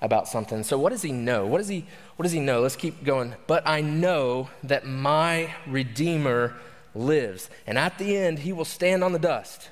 about 0.00 0.26
something. 0.26 0.62
So, 0.64 0.78
what 0.78 0.90
does 0.90 1.02
he 1.02 1.12
know? 1.12 1.46
What 1.46 1.58
does 1.58 1.68
he, 1.68 1.86
what 2.16 2.24
does 2.24 2.32
he 2.32 2.40
know? 2.40 2.60
Let's 2.60 2.76
keep 2.76 3.04
going. 3.04 3.34
But 3.46 3.66
I 3.66 3.80
know 3.80 4.48
that 4.62 4.86
my 4.86 5.54
Redeemer 5.66 6.54
lives, 6.94 7.50
and 7.66 7.78
at 7.78 7.98
the 7.98 8.16
end, 8.16 8.40
he 8.40 8.52
will 8.52 8.64
stand 8.64 9.04
on 9.04 9.12
the 9.12 9.18
dust. 9.18 9.70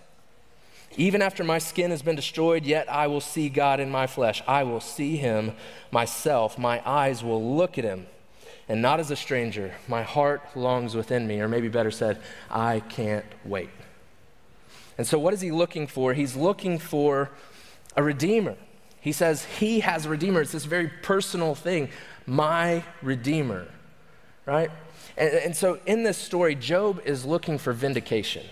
Even 0.96 1.22
after 1.22 1.42
my 1.42 1.58
skin 1.58 1.90
has 1.90 2.02
been 2.02 2.16
destroyed, 2.16 2.64
yet 2.64 2.90
I 2.90 3.06
will 3.06 3.20
see 3.20 3.48
God 3.48 3.80
in 3.80 3.90
my 3.90 4.06
flesh. 4.06 4.42
I 4.46 4.64
will 4.64 4.80
see 4.80 5.16
him 5.16 5.52
myself. 5.90 6.58
My 6.58 6.82
eyes 6.88 7.24
will 7.24 7.56
look 7.56 7.78
at 7.78 7.84
him, 7.84 8.06
and 8.68 8.82
not 8.82 9.00
as 9.00 9.10
a 9.10 9.16
stranger. 9.16 9.74
My 9.88 10.02
heart 10.02 10.42
longs 10.54 10.94
within 10.94 11.26
me, 11.26 11.40
or 11.40 11.48
maybe 11.48 11.68
better 11.68 11.90
said, 11.90 12.20
I 12.50 12.80
can't 12.80 13.24
wait. 13.44 13.70
And 14.98 15.06
so, 15.06 15.18
what 15.18 15.32
is 15.32 15.40
he 15.40 15.50
looking 15.50 15.86
for? 15.86 16.12
He's 16.12 16.36
looking 16.36 16.78
for 16.78 17.30
a 17.96 18.02
redeemer. 18.02 18.56
He 19.00 19.12
says 19.12 19.44
he 19.44 19.80
has 19.80 20.06
a 20.06 20.10
redeemer. 20.10 20.42
It's 20.42 20.52
this 20.52 20.64
very 20.64 20.88
personal 20.88 21.54
thing, 21.54 21.88
my 22.26 22.84
redeemer, 23.02 23.66
right? 24.46 24.70
And, 25.16 25.32
and, 25.34 25.56
so 25.56 25.80
in 25.86 26.04
this 26.04 26.16
story, 26.16 26.54
Job 26.54 27.02
is 27.04 27.24
looking 27.24 27.58
for 27.58 27.72
vindication. 27.72 28.46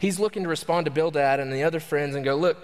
He's 0.00 0.18
looking 0.18 0.42
to 0.42 0.48
respond 0.48 0.86
to 0.86 0.90
Bildad 0.90 1.38
and 1.40 1.52
the 1.52 1.62
other 1.62 1.78
friends 1.78 2.16
and 2.16 2.24
go, 2.24 2.34
look, 2.34 2.56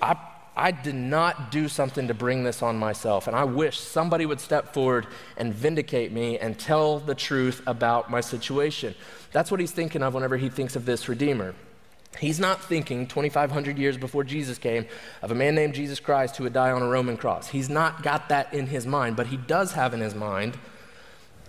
I, 0.00 0.16
I 0.54 0.70
did 0.70 0.94
not 0.94 1.50
do 1.50 1.68
something 1.68 2.08
to 2.08 2.14
bring 2.14 2.44
this 2.44 2.62
on 2.62 2.76
myself, 2.76 3.26
and 3.26 3.34
I 3.34 3.44
wish 3.44 3.80
somebody 3.80 4.26
would 4.26 4.40
step 4.40 4.74
forward 4.74 5.06
and 5.36 5.54
vindicate 5.54 6.12
me 6.12 6.38
and 6.38 6.58
tell 6.58 6.98
the 6.98 7.14
truth 7.14 7.62
about 7.66 8.10
my 8.10 8.20
situation. 8.20 8.94
That's 9.32 9.50
what 9.50 9.58
he's 9.58 9.72
thinking 9.72 10.02
of 10.02 10.14
whenever 10.14 10.36
he 10.36 10.50
thinks 10.50 10.76
of 10.76 10.84
this 10.84 11.08
redeemer. 11.08 11.54
He's 12.18 12.38
not 12.38 12.62
thinking 12.62 13.06
2,500 13.06 13.78
years 13.78 13.96
before 13.96 14.24
Jesus 14.24 14.58
came 14.58 14.86
of 15.22 15.30
a 15.30 15.34
man 15.34 15.54
named 15.54 15.74
Jesus 15.74 16.00
Christ 16.00 16.36
who 16.36 16.44
would 16.44 16.52
die 16.52 16.70
on 16.70 16.82
a 16.82 16.88
Roman 16.88 17.16
cross. 17.16 17.48
He's 17.48 17.68
not 17.68 18.02
got 18.02 18.28
that 18.28 18.52
in 18.52 18.66
his 18.66 18.86
mind, 18.86 19.16
but 19.16 19.26
he 19.26 19.36
does 19.36 19.72
have 19.72 19.92
in 19.94 20.00
his 20.00 20.14
mind 20.14 20.56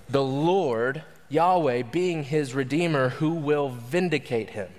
the 0.09 0.23
Lord, 0.23 1.03
Yahweh, 1.29 1.83
being 1.83 2.23
his 2.23 2.53
Redeemer 2.53 3.09
who 3.09 3.31
will 3.31 3.69
vindicate 3.69 4.51
him. 4.51 4.69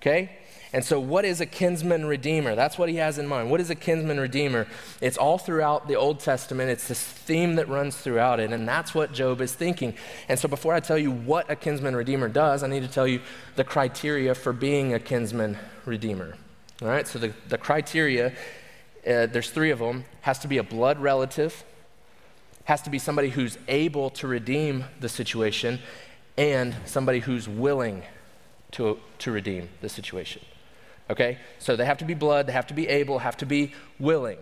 Okay? 0.00 0.30
And 0.72 0.84
so, 0.84 1.00
what 1.00 1.24
is 1.24 1.40
a 1.40 1.46
kinsman 1.46 2.04
redeemer? 2.04 2.54
That's 2.54 2.76
what 2.76 2.90
he 2.90 2.96
has 2.96 3.16
in 3.16 3.26
mind. 3.26 3.50
What 3.50 3.60
is 3.60 3.70
a 3.70 3.74
kinsman 3.74 4.20
redeemer? 4.20 4.66
It's 5.00 5.16
all 5.16 5.38
throughout 5.38 5.88
the 5.88 5.96
Old 5.96 6.20
Testament. 6.20 6.70
It's 6.70 6.88
this 6.88 7.02
theme 7.02 7.54
that 7.56 7.68
runs 7.68 7.96
throughout 7.96 8.38
it, 8.38 8.52
and 8.52 8.68
that's 8.68 8.94
what 8.94 9.14
Job 9.14 9.40
is 9.40 9.54
thinking. 9.54 9.94
And 10.28 10.38
so, 10.38 10.46
before 10.46 10.74
I 10.74 10.80
tell 10.80 10.98
you 10.98 11.10
what 11.10 11.50
a 11.50 11.56
kinsman 11.56 11.96
redeemer 11.96 12.28
does, 12.28 12.62
I 12.62 12.66
need 12.66 12.82
to 12.82 12.88
tell 12.88 13.06
you 13.06 13.22
the 13.56 13.64
criteria 13.64 14.34
for 14.34 14.52
being 14.52 14.92
a 14.92 15.00
kinsman 15.00 15.56
redeemer. 15.86 16.36
All 16.82 16.88
right, 16.88 17.08
so 17.08 17.18
the, 17.18 17.32
the 17.48 17.58
criteria, 17.58 18.28
uh, 18.28 19.26
there's 19.26 19.50
three 19.50 19.70
of 19.70 19.78
them, 19.78 20.04
has 20.20 20.38
to 20.40 20.48
be 20.48 20.58
a 20.58 20.62
blood 20.62 21.00
relative, 21.00 21.64
has 22.64 22.82
to 22.82 22.90
be 22.90 22.98
somebody 22.98 23.30
who's 23.30 23.56
able 23.68 24.10
to 24.10 24.28
redeem 24.28 24.84
the 25.00 25.08
situation, 25.08 25.78
and 26.36 26.76
somebody 26.84 27.20
who's 27.20 27.48
willing 27.48 28.02
to, 28.72 28.98
to 29.20 29.30
redeem 29.30 29.68
the 29.80 29.88
situation. 29.88 30.42
Okay? 31.10 31.38
So 31.58 31.76
they 31.76 31.84
have 31.84 31.98
to 31.98 32.04
be 32.04 32.14
blood, 32.14 32.46
they 32.46 32.52
have 32.52 32.66
to 32.68 32.74
be 32.74 32.88
able, 32.88 33.20
have 33.20 33.36
to 33.38 33.46
be 33.46 33.72
willing. 33.98 34.38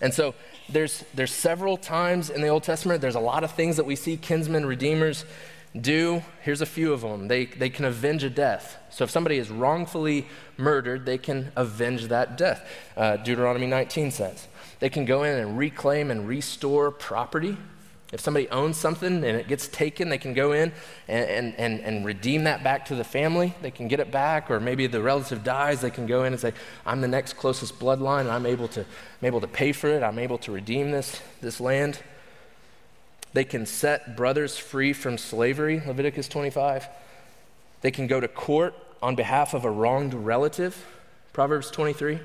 And 0.00 0.14
so 0.14 0.34
there's, 0.68 1.04
there's 1.14 1.32
several 1.32 1.76
times 1.76 2.30
in 2.30 2.40
the 2.40 2.48
Old 2.48 2.62
Testament, 2.62 3.00
there's 3.00 3.14
a 3.14 3.20
lot 3.20 3.44
of 3.44 3.52
things 3.52 3.76
that 3.76 3.84
we 3.84 3.96
see 3.96 4.16
kinsmen 4.16 4.64
redeemers 4.64 5.24
do. 5.78 6.22
Here's 6.42 6.62
a 6.62 6.66
few 6.66 6.92
of 6.92 7.02
them. 7.02 7.28
They, 7.28 7.44
they 7.44 7.70
can 7.70 7.84
avenge 7.84 8.24
a 8.24 8.30
death. 8.30 8.76
So 8.90 9.04
if 9.04 9.10
somebody 9.10 9.36
is 9.36 9.50
wrongfully 9.50 10.26
murdered, 10.56 11.06
they 11.06 11.18
can 11.18 11.52
avenge 11.54 12.08
that 12.08 12.36
death. 12.36 12.66
Uh, 12.96 13.16
Deuteronomy 13.18 13.66
19 13.66 14.10
says. 14.10 14.48
They 14.80 14.88
can 14.88 15.04
go 15.04 15.22
in 15.22 15.38
and 15.38 15.58
reclaim 15.58 16.10
and 16.10 16.26
restore 16.26 16.90
property. 16.90 17.56
If 18.12 18.20
somebody 18.20 18.48
owns 18.48 18.76
something 18.76 19.24
and 19.24 19.24
it 19.24 19.46
gets 19.46 19.68
taken, 19.68 20.08
they 20.08 20.18
can 20.18 20.34
go 20.34 20.50
in 20.52 20.72
and, 21.06 21.54
and, 21.56 21.80
and, 21.80 22.04
redeem 22.04 22.42
that 22.44 22.64
back 22.64 22.86
to 22.86 22.96
the 22.96 23.04
family. 23.04 23.54
They 23.62 23.70
can 23.70 23.86
get 23.86 24.00
it 24.00 24.10
back, 24.10 24.50
or 24.50 24.58
maybe 24.58 24.88
the 24.88 25.00
relative 25.00 25.44
dies, 25.44 25.80
they 25.80 25.90
can 25.90 26.06
go 26.06 26.24
in 26.24 26.32
and 26.32 26.40
say, 26.40 26.52
I'm 26.84 27.00
the 27.00 27.08
next 27.08 27.34
closest 27.34 27.78
bloodline, 27.78 28.22
and 28.22 28.30
I'm 28.30 28.46
able 28.46 28.66
to, 28.68 28.80
I'm 28.80 29.26
able 29.26 29.40
to 29.40 29.46
pay 29.46 29.70
for 29.70 29.88
it. 29.88 30.02
I'm 30.02 30.18
able 30.18 30.38
to 30.38 30.50
redeem 30.50 30.90
this, 30.90 31.20
this 31.40 31.60
land. 31.60 32.00
They 33.32 33.44
can 33.44 33.64
set 33.64 34.16
brothers 34.16 34.58
free 34.58 34.92
from 34.92 35.16
slavery, 35.16 35.80
Leviticus 35.86 36.26
25. 36.26 36.88
They 37.80 37.92
can 37.92 38.08
go 38.08 38.18
to 38.18 38.26
court 38.26 38.74
on 39.00 39.14
behalf 39.14 39.54
of 39.54 39.64
a 39.64 39.70
wronged 39.70 40.14
relative, 40.14 40.84
Proverbs 41.32 41.70
23. 41.70 42.18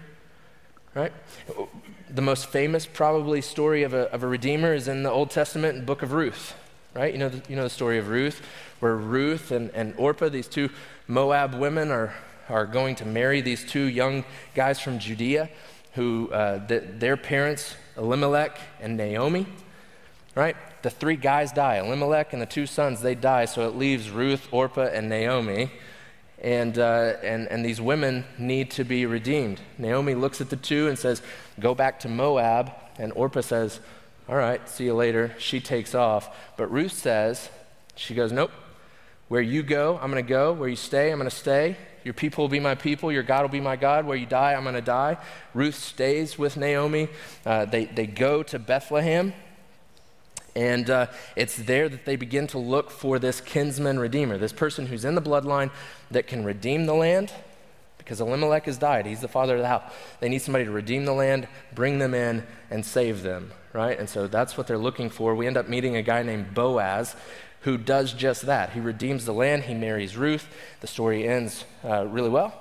Right? 0.96 1.14
The 2.16 2.22
most 2.22 2.48
famous, 2.48 2.86
probably, 2.86 3.42
story 3.42 3.84
of 3.84 3.94
a, 3.94 4.12
of 4.14 4.24
a 4.24 4.28
redeemer 4.28 4.74
is 4.74 4.88
in 4.88 5.04
the 5.04 5.12
Old 5.12 5.30
Testament 5.30 5.86
book 5.86 6.02
of 6.02 6.14
Ruth, 6.14 6.56
right? 6.94 7.12
You 7.12 7.20
know 7.20 7.30
the, 7.30 7.42
you 7.50 7.56
know 7.58 7.64
the 7.64 7.70
story 7.70 7.98
of 7.98 8.08
Ruth, 8.08 8.42
where 8.80 8.96
Ruth 8.96 9.52
and, 9.52 9.70
and 9.72 9.94
Orpah, 9.98 10.30
these 10.30 10.48
two 10.48 10.70
Moab 11.08 11.56
women, 11.56 11.92
are, 11.92 12.14
are 12.48 12.66
going 12.66 12.96
to 12.96 13.06
marry 13.06 13.42
these 13.42 13.66
two 13.66 13.84
young 13.84 14.24
guys 14.54 14.80
from 14.80 14.98
Judea 14.98 15.50
who 15.94 16.30
uh, 16.32 16.66
the, 16.66 16.80
their 16.80 17.18
parents, 17.18 17.76
Elimelech 17.98 18.60
and 18.82 18.96
Naomi, 18.98 19.46
right? 20.36 20.56
The 20.84 20.90
three 20.90 21.16
guys 21.16 21.52
die. 21.52 21.78
Elimelech 21.78 22.34
and 22.34 22.42
the 22.42 22.46
two 22.46 22.66
sons, 22.66 23.02
they 23.02 23.16
die, 23.16 23.46
so 23.46 23.68
it 23.68 23.76
leaves 23.76 24.10
Ruth, 24.10 24.48
Orpah, 24.52 24.88
and 24.88 25.10
Naomi 25.10 25.72
and, 26.42 26.78
uh, 26.78 27.14
and, 27.24 27.48
and 27.48 27.66
these 27.66 27.80
women 27.80 28.26
need 28.38 28.72
to 28.72 28.84
be 28.84 29.06
redeemed. 29.06 29.62
Naomi 29.78 30.16
looks 30.16 30.42
at 30.42 30.50
the 30.50 30.58
two 30.58 30.88
and 30.88 30.98
says, 30.98 31.22
Go 31.60 31.74
back 31.74 32.02
to 32.02 32.10
Moab. 32.10 32.72
And 32.98 33.14
Orpah 33.14 33.42
says, 33.42 33.80
All 34.28 34.36
right, 34.36 34.68
see 34.68 34.86
you 34.86 34.94
later. 34.94 35.34
She 35.38 35.60
takes 35.60 35.96
off. 35.96 36.36
But 36.58 36.72
Ruth 36.72 36.94
says, 36.94 37.50
She 37.96 38.14
goes, 38.14 38.32
Nope. 38.32 38.52
Where 39.28 39.42
you 39.42 39.64
go, 39.64 39.98
I'm 40.02 40.12
going 40.12 40.24
to 40.24 40.30
go. 40.30 40.54
Where 40.54 40.70
you 40.70 40.76
stay, 40.76 41.12
I'm 41.12 41.18
going 41.18 41.30
to 41.30 41.36
stay. 41.36 41.78
Your 42.04 42.14
people 42.14 42.44
will 42.44 42.50
be 42.50 42.60
my 42.60 42.76
people. 42.76 43.12
Your 43.12 43.24
God 43.24 43.42
will 43.42 43.50
be 43.50 43.60
my 43.60 43.76
God. 43.76 44.06
Where 44.06 44.16
you 44.16 44.28
die, 44.28 44.54
I'm 44.54 44.62
going 44.62 44.76
to 44.76 44.82
die. 44.82 45.18
Ruth 45.56 45.74
stays 45.74 46.38
with 46.38 46.58
Naomi. 46.58 47.10
Uh, 47.44 47.66
they, 47.66 47.86
they 47.86 48.06
go 48.06 48.44
to 48.44 48.60
Bethlehem. 48.60 49.34
And 50.56 50.90
uh, 50.90 51.08
it's 51.36 51.58
there 51.58 51.90
that 51.90 52.06
they 52.06 52.16
begin 52.16 52.48
to 52.48 52.58
look 52.58 52.90
for 52.90 53.20
this 53.20 53.42
kinsman 53.42 54.00
redeemer, 54.00 54.38
this 54.38 54.54
person 54.54 54.88
who's 54.88 55.04
in 55.04 55.16
the 55.16 55.22
bloodline 55.22 55.70
that 56.12 56.28
can 56.28 56.46
redeem 56.46 56.86
the 56.86 56.94
land 56.94 57.34
because 57.98 58.22
Elimelech 58.22 58.66
has 58.66 58.78
died. 58.78 59.08
He's 59.08 59.22
the 59.22 59.28
father 59.28 59.56
of 59.56 59.62
the 59.62 59.68
house. 59.68 59.92
They 60.20 60.30
need 60.30 60.42
somebody 60.44 60.64
to 60.66 60.72
redeem 60.72 61.06
the 61.06 61.14
land, 61.14 61.48
bring 61.74 61.98
them 61.98 62.14
in, 62.14 62.46
and 62.70 62.86
save 62.86 63.24
them, 63.24 63.52
right? 63.74 63.98
And 63.98 64.08
so 64.08 64.28
that's 64.28 64.56
what 64.58 64.68
they're 64.68 64.78
looking 64.78 65.10
for. 65.10 65.34
We 65.34 65.48
end 65.48 65.58
up 65.58 65.68
meeting 65.68 65.96
a 65.96 66.04
guy 66.04 66.22
named 66.22 66.54
Boaz 66.54 67.16
who 67.62 67.80
does 67.80 68.14
just 68.14 68.44
that. 68.44 68.74
He 68.74 68.80
redeems 68.80 69.26
the 69.26 69.34
land, 69.34 69.64
he 69.64 69.74
marries 69.74 70.16
Ruth. 70.16 70.48
The 70.82 70.88
story 70.88 71.28
ends 71.28 71.66
uh, 71.84 72.06
really 72.06 72.30
well. 72.30 72.54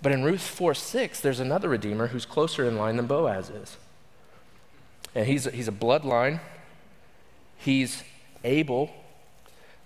But 0.00 0.12
in 0.12 0.24
Ruth 0.24 0.40
4 0.40 0.72
6, 0.72 1.20
there's 1.20 1.38
another 1.38 1.68
redeemer 1.68 2.06
who's 2.08 2.24
closer 2.24 2.66
in 2.66 2.78
line 2.78 2.96
than 2.96 3.06
Boaz 3.06 3.50
is. 3.50 3.76
And 5.14 5.26
he's, 5.26 5.44
he's 5.44 5.68
a 5.68 5.72
bloodline 5.72 6.40
He's 7.64 8.02
able 8.42 8.90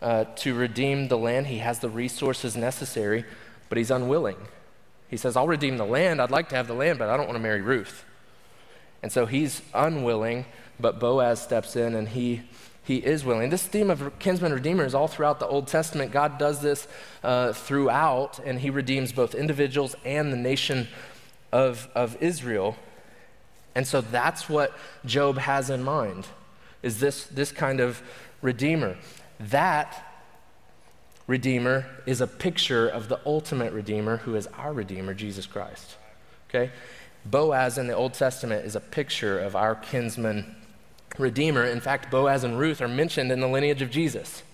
uh, 0.01 0.25
to 0.37 0.55
redeem 0.55 1.09
the 1.09 1.19
land. 1.19 1.49
He 1.49 1.59
has 1.59 1.81
the 1.81 1.91
resources 1.91 2.57
necessary, 2.57 3.25
but 3.69 3.77
he's 3.77 3.91
unwilling. 3.91 4.37
He 5.09 5.17
says, 5.17 5.37
I'll 5.37 5.47
redeem 5.47 5.77
the 5.77 5.85
land. 5.85 6.21
I'd 6.21 6.31
like 6.31 6.49
to 6.51 6.57
have 6.57 6.69
the 6.69 6.75
land, 6.75 6.99
but 6.99 7.09
I 7.09 7.17
don't 7.17 7.27
want 7.27 7.37
to 7.37 7.43
marry 7.43 7.61
Ruth. 7.61 8.05
And 9.03 9.13
so 9.13 9.27
he's 9.27 9.61
unwilling, 9.75 10.47
but 10.81 10.99
Boaz 10.99 11.41
steps 11.43 11.77
in 11.77 11.95
and 11.95 12.09
he, 12.09 12.43
he 12.83 12.97
is 12.97 13.25
willing. 13.25 13.51
This 13.51 13.67
theme 13.67 13.91
of 13.91 14.19
kinsman 14.19 14.55
redeemer 14.55 14.85
is 14.85 14.95
all 14.95 15.07
throughout 15.07 15.39
the 15.39 15.47
Old 15.47 15.67
Testament. 15.67 16.13
God 16.13 16.39
does 16.39 16.63
this 16.63 16.89
uh, 17.23 17.53
throughout, 17.53 18.41
and 18.45 18.61
he 18.61 18.71
redeems 18.71 19.13
both 19.13 19.35
individuals 19.35 19.95
and 20.05 20.33
the 20.33 20.37
nation 20.37 20.89
of, 21.53 21.89
of 21.95 22.17
Israel. 22.23 22.75
And 23.75 23.87
so 23.87 24.01
that's 24.01 24.49
what 24.49 24.73
Job 25.05 25.37
has 25.37 25.69
in 25.69 25.83
mind 25.83 26.27
is 26.87 27.01
this, 27.01 27.25
this 27.25 27.51
kind 27.51 27.81
of 27.81 28.01
redeemer. 28.41 28.97
That 29.41 30.23
redeemer 31.27 31.87
is 32.07 32.21
a 32.21 32.27
picture 32.27 32.89
of 32.89 33.09
the 33.09 33.21
ultimate 33.27 33.73
redeemer 33.73 34.19
who 34.19 34.37
is 34.37 34.47
our 34.57 34.73
redeemer, 34.73 35.13
Jesus 35.13 35.47
Christ. 35.47 35.97
Okay? 36.49 36.71
Boaz 37.25 37.77
in 37.77 37.89
the 37.89 37.93
Old 37.93 38.15
Testament 38.15 38.65
is 38.65 38.77
a 38.77 38.81
picture 38.81 39.41
of 39.41 39.57
our 39.57 39.75
kinsman 39.75 40.55
redeemer. 41.19 41.65
In 41.65 41.81
fact, 41.81 42.09
Boaz 42.09 42.45
and 42.45 42.57
Ruth 42.57 42.81
are 42.81 42.89
mentioned 42.89 43.33
in 43.33 43.41
the 43.41 43.49
lineage 43.49 43.83
of 43.83 43.91
Jesus. 43.91 44.45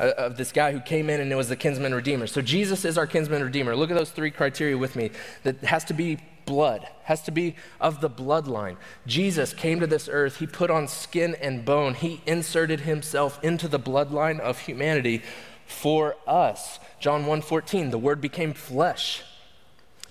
Uh, 0.00 0.10
of 0.18 0.36
this 0.36 0.50
guy 0.52 0.72
who 0.72 0.80
came 0.80 1.08
in 1.08 1.20
and 1.20 1.32
it 1.32 1.36
was 1.36 1.48
the 1.48 1.56
kinsman 1.56 1.94
redeemer. 1.94 2.26
So 2.26 2.42
Jesus 2.42 2.84
is 2.84 2.98
our 2.98 3.06
kinsman 3.06 3.42
redeemer. 3.42 3.76
Look 3.76 3.90
at 3.90 3.96
those 3.96 4.10
three 4.10 4.32
criteria 4.32 4.76
with 4.76 4.96
me. 4.96 5.10
That 5.44 5.58
has 5.58 5.84
to 5.84 5.94
be 5.94 6.18
blood, 6.46 6.88
has 7.04 7.22
to 7.22 7.30
be 7.30 7.56
of 7.80 8.00
the 8.00 8.08
bloodline. 8.08 8.76
Jesus 9.06 9.52
came 9.52 9.80
to 9.80 9.86
this 9.86 10.08
earth, 10.08 10.38
he 10.38 10.46
put 10.46 10.70
on 10.70 10.88
skin 10.88 11.34
and 11.40 11.64
bone, 11.64 11.94
he 11.94 12.22
inserted 12.24 12.80
himself 12.80 13.42
into 13.44 13.68
the 13.68 13.78
bloodline 13.78 14.40
of 14.40 14.60
humanity 14.60 15.22
for 15.66 16.16
us. 16.26 16.78
John 17.00 17.26
1:14, 17.26 17.90
the 17.90 17.98
word 17.98 18.20
became 18.20 18.54
flesh 18.54 19.22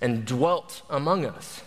and 0.00 0.24
dwelt 0.24 0.82
among 0.88 1.24
us. 1.26 1.62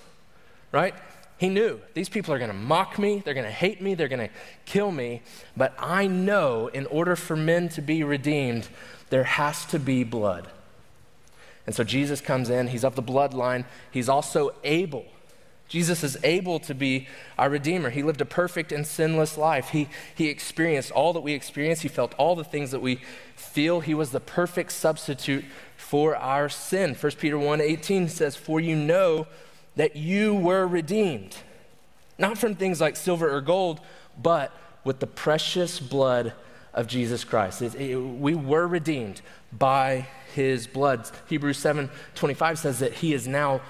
Right? 0.72 0.94
He 1.38 1.50
knew 1.50 1.80
these 1.94 2.10
people 2.10 2.34
are 2.34 2.38
going 2.38 2.52
to 2.52 2.56
mock 2.56 3.00
me, 3.00 3.22
they're 3.24 3.34
going 3.34 3.46
to 3.46 3.52
hate 3.52 3.82
me, 3.82 3.96
they're 3.96 4.10
going 4.10 4.28
to 4.28 4.34
kill 4.66 4.92
me, 4.92 5.22
but 5.56 5.74
I 5.80 6.06
know 6.06 6.68
in 6.68 6.86
order 6.88 7.16
for 7.16 7.36
men 7.36 7.70
to 7.70 7.82
be 7.82 8.04
redeemed, 8.04 8.68
there 9.10 9.24
has 9.24 9.66
to 9.68 9.80
be 9.80 10.04
blood. 10.04 10.50
And 11.70 11.76
so 11.76 11.84
Jesus 11.84 12.20
comes 12.20 12.50
in, 12.50 12.70
he's 12.70 12.84
of 12.84 12.96
the 12.96 13.04
bloodline, 13.04 13.64
he's 13.92 14.10
also 14.10 14.56
able. 14.64 15.06
Jesus 15.68 16.04
is 16.04 16.18
able 16.24 16.60
to 16.62 16.74
be 16.74 17.08
our 17.38 17.48
Redeemer. 17.48 17.92
He 17.92 18.02
lived 18.02 18.22
a 18.22 18.26
perfect 18.26 18.72
and 18.72 18.88
sinless 18.88 19.38
life. 19.38 19.70
He, 19.70 19.88
he 20.16 20.30
experienced 20.30 20.90
all 20.90 21.14
that 21.14 21.20
we 21.20 21.34
experience. 21.34 21.82
He 21.82 21.88
felt 21.88 22.16
all 22.18 22.36
the 22.36 22.44
things 22.44 22.72
that 22.72 22.80
we 22.80 23.02
feel. 23.36 23.82
He 23.82 23.94
was 23.94 24.10
the 24.10 24.20
perfect 24.20 24.72
substitute 24.72 25.46
for 25.78 26.16
our 26.16 26.50
sin. 26.50 26.96
1 26.96 27.12
Peter 27.20 27.38
1 27.38 27.62
18 27.62 28.10
says, 28.10 28.36
For 28.36 28.60
you 28.60 28.76
know 28.76 29.28
that 29.76 29.96
you 29.96 30.34
were 30.34 30.66
redeemed, 30.66 31.36
not 32.18 32.40
from 32.40 32.56
things 32.56 32.82
like 32.82 32.96
silver 32.96 33.30
or 33.30 33.42
gold, 33.42 33.80
but 34.20 34.52
with 34.84 35.00
the 35.02 35.06
precious 35.06 35.80
blood 35.80 36.34
of 36.80 36.88
Jesus 36.88 37.26
Christ. 37.26 37.62
It, 37.62 37.76
it, 37.76 37.98
we 37.98 38.36
were 38.36 38.66
redeemed 38.66 39.22
by 39.52 40.08
his 40.34 40.66
blood. 40.66 41.10
Hebrews 41.28 41.58
7 41.58 41.90
25 42.16 42.60
says 42.60 42.80
that 42.80 42.94
he 42.94 43.14
is 43.14 43.28
now 43.28 43.62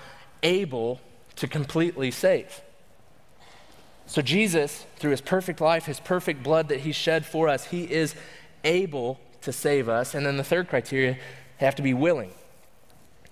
able 0.43 1.01
to 1.37 1.47
completely 1.47 2.11
save. 2.11 2.61
So, 4.05 4.21
Jesus, 4.21 4.85
through 4.97 5.11
his 5.11 5.21
perfect 5.21 5.59
life, 5.59 5.85
his 5.85 5.99
perfect 5.99 6.43
blood 6.43 6.69
that 6.69 6.81
he 6.81 6.91
shed 6.91 7.25
for 7.25 7.47
us, 7.47 7.65
he 7.65 7.83
is 7.91 8.15
able 8.63 9.19
to 9.41 9.51
save 9.51 9.89
us. 9.89 10.13
And 10.13 10.25
then 10.25 10.37
the 10.37 10.43
third 10.43 10.69
criteria, 10.69 11.17
have 11.57 11.75
to 11.75 11.81
be 11.81 11.93
willing. 11.93 12.31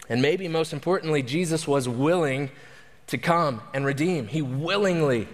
And 0.09 0.21
maybe 0.21 0.47
most 0.47 0.73
importantly, 0.73 1.21
Jesus 1.21 1.67
was 1.67 1.87
willing 1.87 2.49
to 3.07 3.17
come 3.17 3.61
and 3.73 3.85
redeem. 3.85 4.27
He 4.27 4.41
willingly 4.41 5.27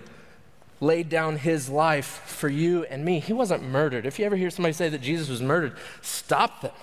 laid 0.84 1.10
down 1.10 1.38
his 1.38 1.70
life 1.70 2.22
for 2.26 2.50
you 2.50 2.84
and 2.86 3.04
me. 3.06 3.20
He 3.20 3.34
wasn't 3.34 3.64
murdered. 3.64 4.06
If 4.06 4.20
you 4.20 4.26
ever 4.26 4.36
hear 4.36 4.50
somebody 4.50 4.74
say 4.74 4.90
that 4.90 5.02
Jesus 5.02 5.30
was 5.30 5.42
murdered, 5.42 5.76
stop 6.02 6.62
them. 6.62 6.74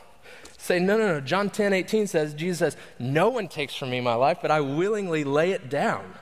Say, 0.57 0.79
no, 0.79 0.97
no, 0.99 1.07
no. 1.15 1.21
John 1.21 1.51
10 1.51 1.73
18 1.73 2.07
says, 2.07 2.35
Jesus 2.35 2.59
says, 2.59 2.77
No 2.99 3.29
one 3.29 3.49
takes 3.49 3.75
from 3.75 3.91
me 3.91 4.01
my 4.01 4.15
life, 4.15 4.39
but 4.43 4.51
I 4.51 4.61
willingly 4.61 5.25
lay 5.25 5.53
it 5.53 5.69
down. 5.69 6.15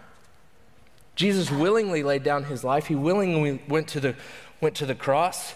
Jesus 1.15 1.51
willingly 1.51 2.03
laid 2.03 2.23
down 2.23 2.45
his 2.45 2.63
life. 2.63 2.87
He 2.87 2.95
willingly 2.95 3.61
went 3.69 3.89
to 3.89 4.01
the, 4.01 4.15
went 4.61 4.77
to 4.77 4.87
the 4.87 4.95
cross, 4.95 5.55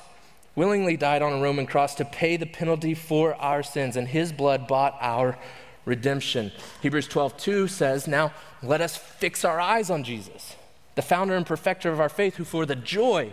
willingly 0.56 0.96
died 0.96 1.22
on 1.22 1.32
a 1.32 1.40
Roman 1.40 1.66
cross 1.66 1.94
to 1.96 2.04
pay 2.04 2.36
the 2.36 2.46
penalty 2.46 2.94
for 2.94 3.34
our 3.36 3.62
sins, 3.62 3.96
and 3.96 4.08
his 4.08 4.32
blood 4.32 4.66
bought 4.66 4.96
our 5.00 5.38
redemption. 5.84 6.50
Hebrews 6.80 7.06
12 7.08 7.36
2 7.36 7.68
says, 7.68 8.08
Now 8.08 8.32
let 8.62 8.80
us 8.80 8.96
fix 8.96 9.44
our 9.44 9.60
eyes 9.60 9.90
on 9.90 10.02
Jesus 10.02 10.56
the 10.94 11.02
founder 11.02 11.34
and 11.34 11.46
perfecter 11.46 11.90
of 11.90 12.00
our 12.00 12.08
faith, 12.08 12.36
who 12.36 12.44
for 12.44 12.66
the 12.66 12.76
joy, 12.76 13.32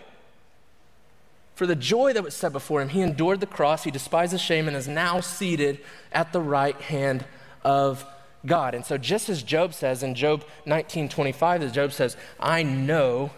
for 1.56 1.68
the 1.68 1.76
joy 1.76 2.14
that 2.14 2.24
was 2.24 2.36
set 2.36 2.54
before 2.54 2.82
him, 2.82 2.90
he 2.90 3.02
endured 3.02 3.42
the 3.42 3.46
cross, 3.46 3.84
he 3.84 3.92
despised 3.92 4.32
the 4.32 4.38
shame, 4.38 4.68
and 4.68 4.78
is 4.78 4.88
now 4.88 5.20
seated 5.20 5.80
at 6.12 6.32
the 6.32 6.42
right 6.42 6.80
hand 6.80 7.26
of 7.64 8.06
God. 8.46 8.74
And 8.74 8.86
so 8.86 8.98
just 8.98 9.28
as 9.28 9.44
Job 9.44 9.74
says 9.74 10.02
in 10.02 10.16
Job 10.16 10.46
19:25, 10.66 11.62
as 11.62 11.72
Job 11.74 11.92
says, 11.92 12.16
I 12.40 12.64
know 12.64 13.32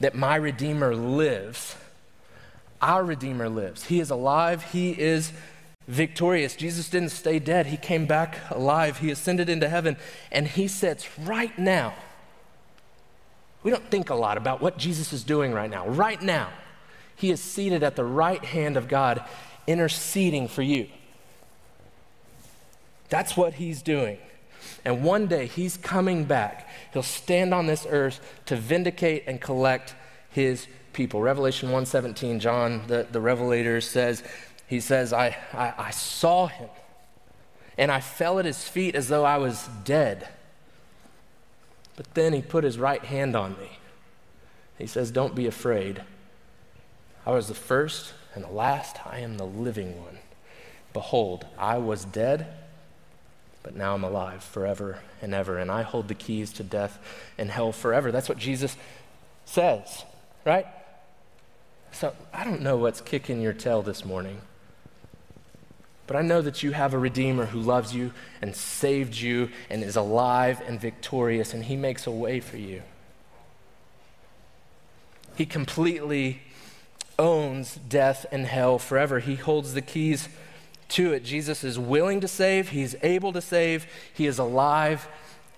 that 0.00 0.14
my 0.14 0.36
Redeemer 0.36 0.94
lives. 0.94 1.76
Our 2.80 3.04
Redeemer 3.04 3.48
lives. 3.48 3.84
He 3.86 4.00
is 4.00 4.10
alive. 4.10 4.62
He 4.72 4.92
is 4.98 5.32
victorious. 5.86 6.54
Jesus 6.54 6.88
didn't 6.88 7.10
stay 7.10 7.38
dead. 7.38 7.66
He 7.66 7.76
came 7.76 8.06
back 8.06 8.38
alive. 8.50 8.98
He 8.98 9.10
ascended 9.10 9.48
into 9.48 9.68
heaven. 9.68 9.96
And 10.30 10.46
he 10.46 10.68
sits 10.68 11.18
right 11.18 11.58
now. 11.58 11.94
We 13.68 13.72
don't 13.72 13.90
think 13.90 14.08
a 14.08 14.14
lot 14.14 14.38
about 14.38 14.62
what 14.62 14.78
Jesus 14.78 15.12
is 15.12 15.22
doing 15.22 15.52
right 15.52 15.68
now. 15.68 15.86
Right 15.86 16.22
now, 16.22 16.48
he 17.16 17.30
is 17.30 17.38
seated 17.38 17.82
at 17.82 17.96
the 17.96 18.04
right 18.04 18.42
hand 18.42 18.78
of 18.78 18.88
God, 18.88 19.22
interceding 19.66 20.48
for 20.48 20.62
you. 20.62 20.88
That's 23.10 23.36
what 23.36 23.52
he's 23.52 23.82
doing. 23.82 24.16
And 24.86 25.04
one 25.04 25.26
day 25.26 25.44
he's 25.44 25.76
coming 25.76 26.24
back. 26.24 26.66
He'll 26.94 27.02
stand 27.02 27.52
on 27.52 27.66
this 27.66 27.86
earth 27.90 28.22
to 28.46 28.56
vindicate 28.56 29.24
and 29.26 29.38
collect 29.38 29.94
his 30.30 30.66
people. 30.94 31.20
Revelation 31.20 31.68
1:17, 31.68 32.40
John, 32.40 32.86
the, 32.86 33.06
the 33.12 33.20
revelator, 33.20 33.82
says, 33.82 34.22
he 34.66 34.80
says, 34.80 35.12
I, 35.12 35.36
I, 35.52 35.74
I 35.76 35.90
saw 35.90 36.46
him, 36.46 36.70
and 37.76 37.92
I 37.92 38.00
fell 38.00 38.38
at 38.38 38.46
his 38.46 38.66
feet 38.66 38.94
as 38.94 39.08
though 39.08 39.26
I 39.26 39.36
was 39.36 39.68
dead. 39.84 40.26
But 41.98 42.14
then 42.14 42.32
he 42.32 42.40
put 42.40 42.64
his 42.64 42.78
right 42.78 43.04
hand 43.04 43.36
on 43.36 43.58
me. 43.58 43.78
He 44.78 44.86
says, 44.86 45.10
Don't 45.10 45.34
be 45.34 45.46
afraid. 45.46 46.02
I 47.26 47.32
was 47.32 47.48
the 47.48 47.54
first 47.54 48.14
and 48.34 48.42
the 48.42 48.48
last. 48.48 48.96
I 49.04 49.18
am 49.18 49.36
the 49.36 49.44
living 49.44 50.00
one. 50.00 50.16
Behold, 50.94 51.44
I 51.58 51.76
was 51.76 52.06
dead 52.06 52.46
but 53.68 53.76
now 53.76 53.94
I'm 53.94 54.02
alive 54.02 54.42
forever 54.42 55.00
and 55.20 55.34
ever, 55.34 55.58
and 55.58 55.70
I 55.70 55.82
hold 55.82 56.08
the 56.08 56.14
keys 56.14 56.54
to 56.54 56.62
death 56.62 56.98
and 57.36 57.50
hell 57.50 57.70
forever. 57.70 58.10
That's 58.10 58.26
what 58.26 58.38
Jesus 58.38 58.78
says, 59.44 60.06
right? 60.46 60.66
So 61.92 62.14
I 62.32 62.44
don't 62.44 62.62
know 62.62 62.78
what's 62.78 63.02
kicking 63.02 63.42
your 63.42 63.52
tail 63.52 63.82
this 63.82 64.06
morning, 64.06 64.40
but 66.08 66.16
I 66.16 66.22
know 66.22 66.40
that 66.40 66.62
you 66.62 66.72
have 66.72 66.94
a 66.94 66.98
Redeemer 66.98 67.46
who 67.46 67.60
loves 67.60 67.94
you 67.94 68.12
and 68.42 68.56
saved 68.56 69.14
you 69.14 69.50
and 69.68 69.84
is 69.84 69.94
alive 69.94 70.60
and 70.66 70.80
victorious, 70.80 71.54
and 71.54 71.62
He 71.62 71.76
makes 71.76 72.06
a 72.06 72.10
way 72.10 72.40
for 72.40 72.56
you. 72.56 72.82
He 75.36 75.46
completely 75.46 76.40
owns 77.18 77.76
death 77.76 78.24
and 78.32 78.46
hell 78.46 78.78
forever. 78.78 79.20
He 79.20 79.34
holds 79.36 79.74
the 79.74 79.82
keys 79.82 80.30
to 80.88 81.12
it. 81.12 81.24
Jesus 81.24 81.62
is 81.62 81.78
willing 81.78 82.20
to 82.22 82.28
save, 82.28 82.70
He's 82.70 82.96
able 83.02 83.32
to 83.34 83.42
save, 83.42 83.86
He 84.14 84.26
is 84.26 84.38
alive 84.38 85.06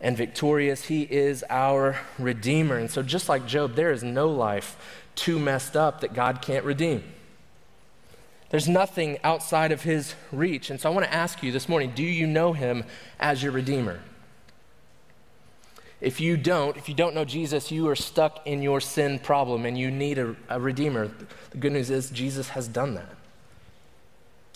and 0.01 0.17
victorious. 0.17 0.87
He 0.87 1.03
is 1.03 1.45
our 1.49 2.01
Redeemer. 2.19 2.77
And 2.77 2.91
so, 2.91 3.03
just 3.03 3.29
like 3.29 3.47
Job, 3.47 3.77
there 3.77 3.93
is 3.93 4.03
no 4.03 4.29
life 4.29 4.77
too 5.15 5.39
messed 5.39 5.77
up 5.77 6.01
that 6.01 6.13
God 6.13 6.43
can't 6.43 6.65
redeem. 6.65 7.05
There's 8.51 8.69
nothing 8.69 9.19
outside 9.25 9.73
of 9.73 9.83
His 9.83 10.15
reach. 10.31 10.71
And 10.71 10.81
so, 10.81 10.91
I 10.91 10.95
want 10.95 11.07
to 11.07 11.15
ask 11.15 11.43
you 11.43 11.53
this 11.53 11.69
morning 11.69 11.93
do 11.95 12.03
you 12.03 12.27
know 12.27 12.53
Him 12.53 12.85
as 13.19 13.43
your 13.43 13.53
Redeemer? 13.53 14.01
If 16.01 16.19
you 16.21 16.37
don't, 16.37 16.77
if 16.77 16.89
you 16.89 16.95
don't 16.95 17.15
know 17.15 17.25
Jesus, 17.25 17.71
you 17.71 17.89
are 17.89 17.97
stuck 17.97 18.47
in 18.47 18.63
your 18.63 18.81
sin 18.81 19.19
problem 19.19 19.67
and 19.67 19.77
you 19.77 19.91
need 19.91 20.19
a, 20.19 20.35
a 20.49 20.59
Redeemer. 20.59 21.11
The 21.51 21.59
good 21.59 21.73
news 21.73 21.91
is, 21.91 22.11
Jesus 22.11 22.51
has 22.51 22.69
done 22.69 22.95
that. 22.95 23.15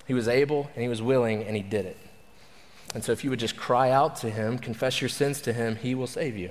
He 0.07 0.14
was 0.14 0.26
able 0.26 0.70
and 0.74 0.83
he 0.83 0.88
was 0.88 1.02
willing 1.02 1.44
and 1.44 1.54
he 1.54 1.62
did 1.62 1.85
it. 1.87 1.98
And 2.94 3.04
so 3.04 3.12
if 3.12 3.24
you 3.24 3.30
would 3.30 3.40
just 3.40 3.57
cry 3.57 3.90
out 3.90 4.16
to 4.16 4.30
him, 4.30 4.59
confess 4.59 5.00
your 5.00 5.09
sins 5.09 5.40
to 5.42 5.52
him, 5.52 5.76
he 5.76 5.94
will 5.94 6.07
save 6.07 6.37
you. 6.37 6.50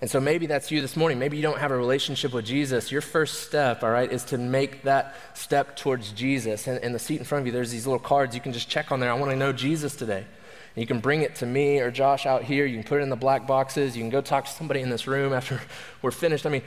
And 0.00 0.10
so 0.10 0.20
maybe 0.20 0.46
that's 0.46 0.70
you 0.70 0.82
this 0.82 0.94
morning. 0.94 1.18
Maybe 1.18 1.38
you 1.38 1.42
don't 1.42 1.58
have 1.58 1.70
a 1.70 1.76
relationship 1.76 2.34
with 2.34 2.44
Jesus. 2.44 2.92
Your 2.92 3.00
first 3.00 3.44
step, 3.44 3.82
all 3.82 3.90
right, 3.90 4.10
is 4.12 4.24
to 4.24 4.38
make 4.38 4.82
that 4.82 5.14
step 5.32 5.74
towards 5.74 6.12
Jesus. 6.12 6.66
And 6.66 6.82
in 6.84 6.92
the 6.92 6.98
seat 6.98 7.18
in 7.18 7.24
front 7.24 7.42
of 7.42 7.46
you, 7.46 7.52
there's 7.52 7.70
these 7.70 7.86
little 7.86 7.98
cards 7.98 8.34
you 8.34 8.42
can 8.42 8.52
just 8.52 8.68
check 8.68 8.92
on 8.92 9.00
there. 9.00 9.10
I 9.10 9.14
want 9.14 9.30
to 9.30 9.36
know 9.36 9.52
Jesus 9.52 9.96
today. 9.96 10.18
And 10.18 10.82
you 10.82 10.86
can 10.86 11.00
bring 11.00 11.22
it 11.22 11.36
to 11.36 11.46
me 11.46 11.80
or 11.80 11.90
Josh 11.90 12.26
out 12.26 12.44
here. 12.44 12.66
You 12.66 12.76
can 12.76 12.84
put 12.84 13.00
it 13.00 13.04
in 13.04 13.08
the 13.08 13.16
black 13.16 13.46
boxes. 13.46 13.96
You 13.96 14.02
can 14.02 14.10
go 14.10 14.20
talk 14.20 14.44
to 14.44 14.50
somebody 14.50 14.80
in 14.80 14.90
this 14.90 15.06
room 15.06 15.32
after 15.32 15.62
we're 16.02 16.10
finished. 16.10 16.44
I 16.44 16.50
mean, 16.50 16.62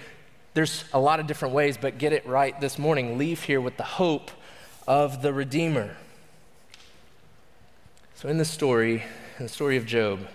there's 0.56 0.84
a 0.92 1.00
lot 1.00 1.20
of 1.20 1.28
different 1.28 1.54
ways, 1.54 1.78
but 1.78 2.00
get 2.00 2.14
it 2.14 2.26
right 2.26 2.60
this 2.60 2.80
morning. 2.80 3.20
Leave 3.20 3.44
here 3.44 3.62
with 3.62 3.78
the 3.78 3.84
hope 3.84 4.32
of 4.88 5.22
the 5.22 5.32
Redeemer. 5.32 5.96
So, 8.16 8.28
in 8.28 8.40
the 8.40 8.46
story, 8.46 9.04
in 9.38 9.46
the 9.46 9.50
story 9.50 9.78
of 9.78 9.86
Job, 9.86 10.28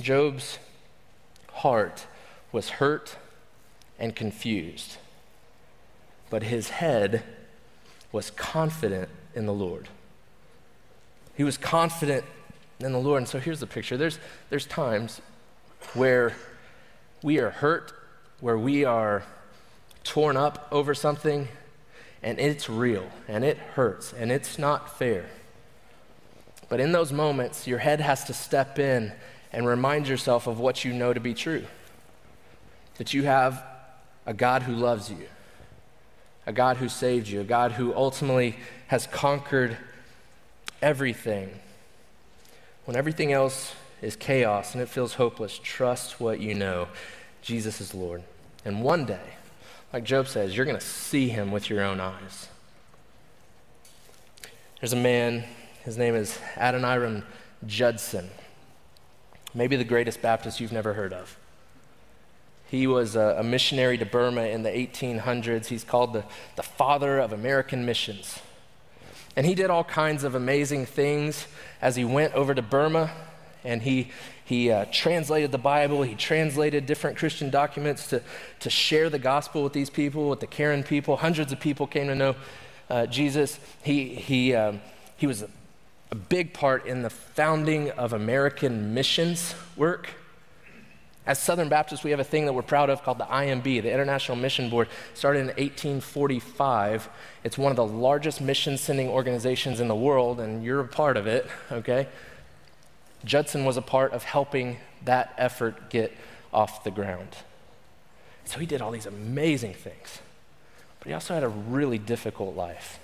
Job's 0.00 0.58
heart 1.56 2.06
was 2.52 2.68
hurt 2.70 3.16
and 3.98 4.14
confused, 4.14 4.96
but 6.30 6.44
his 6.44 6.70
head 6.70 7.22
was 8.12 8.30
confident 8.30 9.08
in 9.34 9.46
the 9.46 9.52
Lord. 9.52 9.88
He 11.36 11.44
was 11.44 11.58
confident 11.58 12.24
in 12.80 12.92
the 12.92 12.98
Lord. 12.98 13.18
And 13.18 13.28
so 13.28 13.38
here's 13.38 13.60
the 13.60 13.66
picture 13.66 13.96
there's, 13.96 14.18
there's 14.50 14.66
times 14.66 15.20
where 15.94 16.34
we 17.22 17.38
are 17.38 17.50
hurt, 17.50 17.92
where 18.40 18.58
we 18.58 18.84
are 18.84 19.24
torn 20.04 20.36
up 20.36 20.68
over 20.70 20.94
something, 20.94 21.48
and 22.22 22.38
it's 22.38 22.68
real 22.68 23.06
and 23.28 23.44
it 23.44 23.56
hurts 23.56 24.12
and 24.12 24.32
it's 24.32 24.58
not 24.58 24.98
fair. 24.98 25.26
But 26.68 26.80
in 26.80 26.92
those 26.92 27.12
moments, 27.12 27.66
your 27.66 27.78
head 27.78 28.00
has 28.00 28.24
to 28.24 28.34
step 28.34 28.78
in 28.78 29.12
and 29.56 29.66
remind 29.66 30.06
yourself 30.06 30.46
of 30.46 30.60
what 30.60 30.84
you 30.84 30.92
know 30.92 31.14
to 31.14 31.18
be 31.18 31.32
true 31.32 31.64
that 32.98 33.12
you 33.12 33.24
have 33.24 33.64
a 34.24 34.32
God 34.32 34.62
who 34.62 34.72
loves 34.72 35.10
you, 35.10 35.26
a 36.46 36.52
God 36.52 36.78
who 36.78 36.88
saved 36.88 37.28
you, 37.28 37.40
a 37.40 37.44
God 37.44 37.72
who 37.72 37.94
ultimately 37.94 38.56
has 38.86 39.06
conquered 39.06 39.76
everything. 40.80 41.60
When 42.86 42.96
everything 42.96 43.32
else 43.32 43.74
is 44.00 44.16
chaos 44.16 44.72
and 44.72 44.82
it 44.82 44.88
feels 44.88 45.14
hopeless, 45.14 45.60
trust 45.62 46.20
what 46.20 46.40
you 46.40 46.54
know 46.54 46.88
Jesus 47.42 47.80
is 47.80 47.94
Lord. 47.94 48.22
And 48.64 48.82
one 48.82 49.04
day, 49.04 49.34
like 49.92 50.04
Job 50.04 50.26
says, 50.26 50.56
you're 50.56 50.66
going 50.66 50.78
to 50.78 50.84
see 50.84 51.28
him 51.28 51.50
with 51.50 51.68
your 51.68 51.82
own 51.82 52.00
eyes. 52.00 52.48
There's 54.80 54.94
a 54.94 54.96
man, 54.96 55.44
his 55.84 55.98
name 55.98 56.14
is 56.14 56.38
Adoniram 56.56 57.24
Judson, 57.66 58.30
maybe 59.54 59.76
the 59.76 59.84
greatest 59.84 60.22
Baptist 60.22 60.60
you've 60.60 60.72
never 60.72 60.94
heard 60.94 61.12
of. 61.12 61.38
He 62.68 62.86
was 62.86 63.14
a, 63.14 63.36
a, 63.38 63.44
missionary 63.44 63.96
to 63.98 64.04
Burma 64.04 64.42
in 64.42 64.64
the 64.64 64.70
1800s. 64.70 65.66
He's 65.66 65.84
called 65.84 66.12
the, 66.12 66.24
the 66.56 66.64
father 66.64 67.18
of 67.18 67.32
American 67.32 67.86
missions. 67.86 68.40
And 69.36 69.46
he 69.46 69.54
did 69.54 69.70
all 69.70 69.84
kinds 69.84 70.24
of 70.24 70.34
amazing 70.34 70.86
things 70.86 71.46
as 71.80 71.94
he 71.94 72.04
went 72.04 72.34
over 72.34 72.54
to 72.54 72.62
Burma 72.62 73.12
and 73.64 73.82
he 73.82 74.10
he 74.46 74.70
uh, 74.70 74.84
translated 74.92 75.50
the 75.50 75.58
Bible, 75.58 76.04
he 76.04 76.14
translated 76.14 76.86
different 76.86 77.16
Christian 77.16 77.50
documents 77.50 78.06
to, 78.10 78.22
to 78.60 78.70
share 78.70 79.10
the 79.10 79.18
gospel 79.18 79.64
with 79.64 79.72
these 79.72 79.90
people, 79.90 80.30
with 80.30 80.38
the 80.38 80.46
Karen 80.46 80.84
people. 80.84 81.16
Hundreds 81.16 81.50
of 81.50 81.58
people 81.58 81.88
came 81.88 82.06
to 82.06 82.14
know 82.14 82.36
uh, 82.88 83.06
Jesus. 83.06 83.58
He, 83.82 84.14
he, 84.14 84.54
um, 84.54 84.80
he 85.16 85.26
was 85.26 85.44
a 86.10 86.14
big 86.14 86.52
part 86.52 86.86
in 86.86 87.02
the 87.02 87.10
founding 87.10 87.90
of 87.92 88.12
American 88.12 88.94
missions 88.94 89.54
work. 89.76 90.10
As 91.26 91.40
Southern 91.40 91.68
Baptists, 91.68 92.04
we 92.04 92.12
have 92.12 92.20
a 92.20 92.24
thing 92.24 92.46
that 92.46 92.52
we're 92.52 92.62
proud 92.62 92.88
of 92.88 93.02
called 93.02 93.18
the 93.18 93.24
IMB, 93.24 93.64
the 93.64 93.92
International 93.92 94.36
Mission 94.36 94.70
Board. 94.70 94.88
Started 95.14 95.40
in 95.40 95.46
1845. 95.48 97.08
It's 97.42 97.58
one 97.58 97.72
of 97.72 97.76
the 97.76 97.84
largest 97.84 98.40
mission 98.40 98.78
sending 98.78 99.08
organizations 99.08 99.80
in 99.80 99.88
the 99.88 99.96
world, 99.96 100.38
and 100.38 100.62
you're 100.62 100.80
a 100.80 100.86
part 100.86 101.16
of 101.16 101.26
it, 101.26 101.48
okay? 101.72 102.06
Judson 103.24 103.64
was 103.64 103.76
a 103.76 103.82
part 103.82 104.12
of 104.12 104.22
helping 104.22 104.76
that 105.04 105.34
effort 105.36 105.90
get 105.90 106.16
off 106.52 106.84
the 106.84 106.92
ground. 106.92 107.28
So 108.44 108.60
he 108.60 108.66
did 108.66 108.80
all 108.80 108.92
these 108.92 109.06
amazing 109.06 109.74
things. 109.74 110.20
But 111.00 111.08
he 111.08 111.14
also 111.14 111.34
had 111.34 111.42
a 111.42 111.48
really 111.48 111.98
difficult 111.98 112.54
life. 112.54 113.00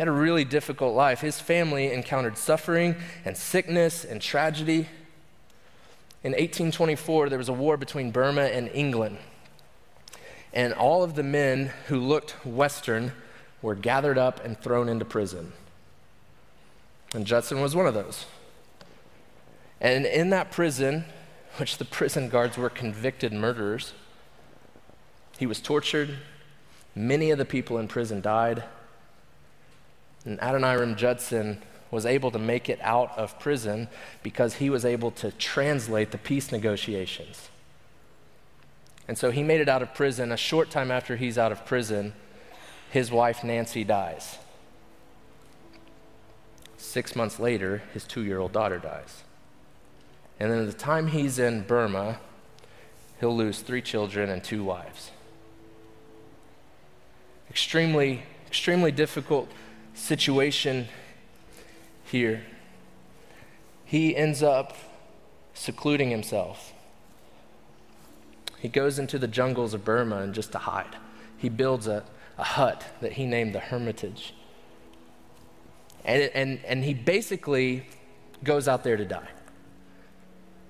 Had 0.00 0.08
a 0.08 0.12
really 0.12 0.46
difficult 0.46 0.94
life. 0.94 1.20
His 1.20 1.40
family 1.40 1.92
encountered 1.92 2.38
suffering 2.38 2.96
and 3.26 3.36
sickness 3.36 4.02
and 4.02 4.22
tragedy. 4.22 4.88
In 6.24 6.32
1824, 6.32 7.28
there 7.28 7.36
was 7.36 7.50
a 7.50 7.52
war 7.52 7.76
between 7.76 8.10
Burma 8.10 8.44
and 8.44 8.70
England. 8.72 9.18
And 10.54 10.72
all 10.72 11.02
of 11.02 11.16
the 11.16 11.22
men 11.22 11.72
who 11.88 12.00
looked 12.00 12.30
Western 12.46 13.12
were 13.60 13.74
gathered 13.74 14.16
up 14.16 14.42
and 14.42 14.58
thrown 14.58 14.88
into 14.88 15.04
prison. 15.04 15.52
And 17.12 17.26
Judson 17.26 17.60
was 17.60 17.76
one 17.76 17.86
of 17.86 17.92
those. 17.92 18.24
And 19.82 20.06
in 20.06 20.30
that 20.30 20.50
prison, 20.50 21.04
which 21.58 21.76
the 21.76 21.84
prison 21.84 22.30
guards 22.30 22.56
were 22.56 22.70
convicted 22.70 23.34
murderers, 23.34 23.92
he 25.36 25.44
was 25.44 25.60
tortured. 25.60 26.16
Many 26.94 27.30
of 27.30 27.36
the 27.36 27.44
people 27.44 27.76
in 27.76 27.86
prison 27.86 28.22
died. 28.22 28.64
And 30.24 30.38
Adoniram 30.40 30.96
Judson 30.96 31.62
was 31.90 32.06
able 32.06 32.30
to 32.30 32.38
make 32.38 32.68
it 32.68 32.78
out 32.82 33.16
of 33.18 33.38
prison 33.38 33.88
because 34.22 34.54
he 34.54 34.70
was 34.70 34.84
able 34.84 35.10
to 35.10 35.32
translate 35.32 36.10
the 36.10 36.18
peace 36.18 36.52
negotiations. 36.52 37.48
And 39.08 39.18
so 39.18 39.30
he 39.30 39.42
made 39.42 39.60
it 39.60 39.68
out 39.68 39.82
of 39.82 39.92
prison. 39.94 40.30
A 40.30 40.36
short 40.36 40.70
time 40.70 40.90
after 40.90 41.16
he's 41.16 41.36
out 41.36 41.50
of 41.50 41.66
prison, 41.66 42.12
his 42.90 43.10
wife 43.10 43.42
Nancy 43.42 43.82
dies. 43.82 44.38
Six 46.76 47.16
months 47.16 47.40
later, 47.40 47.82
his 47.92 48.04
two 48.04 48.22
year 48.22 48.38
old 48.38 48.52
daughter 48.52 48.78
dies. 48.78 49.24
And 50.38 50.50
then 50.50 50.60
at 50.60 50.66
the 50.66 50.78
time 50.78 51.08
he's 51.08 51.38
in 51.38 51.62
Burma, 51.62 52.18
he'll 53.18 53.36
lose 53.36 53.60
three 53.60 53.82
children 53.82 54.30
and 54.30 54.42
two 54.42 54.64
wives. 54.64 55.10
Extremely, 57.50 58.22
extremely 58.46 58.92
difficult 58.92 59.50
situation 60.00 60.88
here. 62.04 62.42
He 63.84 64.16
ends 64.16 64.42
up 64.42 64.76
secluding 65.54 66.10
himself. 66.10 66.72
He 68.58 68.68
goes 68.68 68.98
into 68.98 69.18
the 69.18 69.28
jungles 69.28 69.74
of 69.74 69.84
Burma 69.84 70.18
and 70.18 70.34
just 70.34 70.52
to 70.52 70.58
hide. 70.58 70.96
He 71.38 71.48
builds 71.48 71.86
a, 71.86 72.04
a 72.38 72.44
hut 72.44 72.84
that 73.00 73.12
he 73.12 73.26
named 73.26 73.54
the 73.54 73.60
Hermitage. 73.60 74.34
And, 76.04 76.30
and, 76.34 76.60
and 76.64 76.84
he 76.84 76.94
basically 76.94 77.86
goes 78.42 78.68
out 78.68 78.84
there 78.84 78.96
to 78.96 79.04
die. 79.04 79.28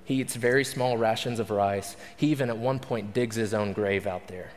He 0.05 0.21
eats 0.21 0.35
very 0.35 0.65
small 0.65 0.99
rations 0.99 1.39
of 1.39 1.51
rice. 1.51 1.97
He 2.17 2.29
even 2.29 2.51
at 2.51 2.59
one 2.59 2.81
point 2.81 3.15
digs 3.15 3.37
his 3.37 3.55
own 3.55 3.73
grave 3.73 4.07
out 4.07 4.27
there. 4.29 4.51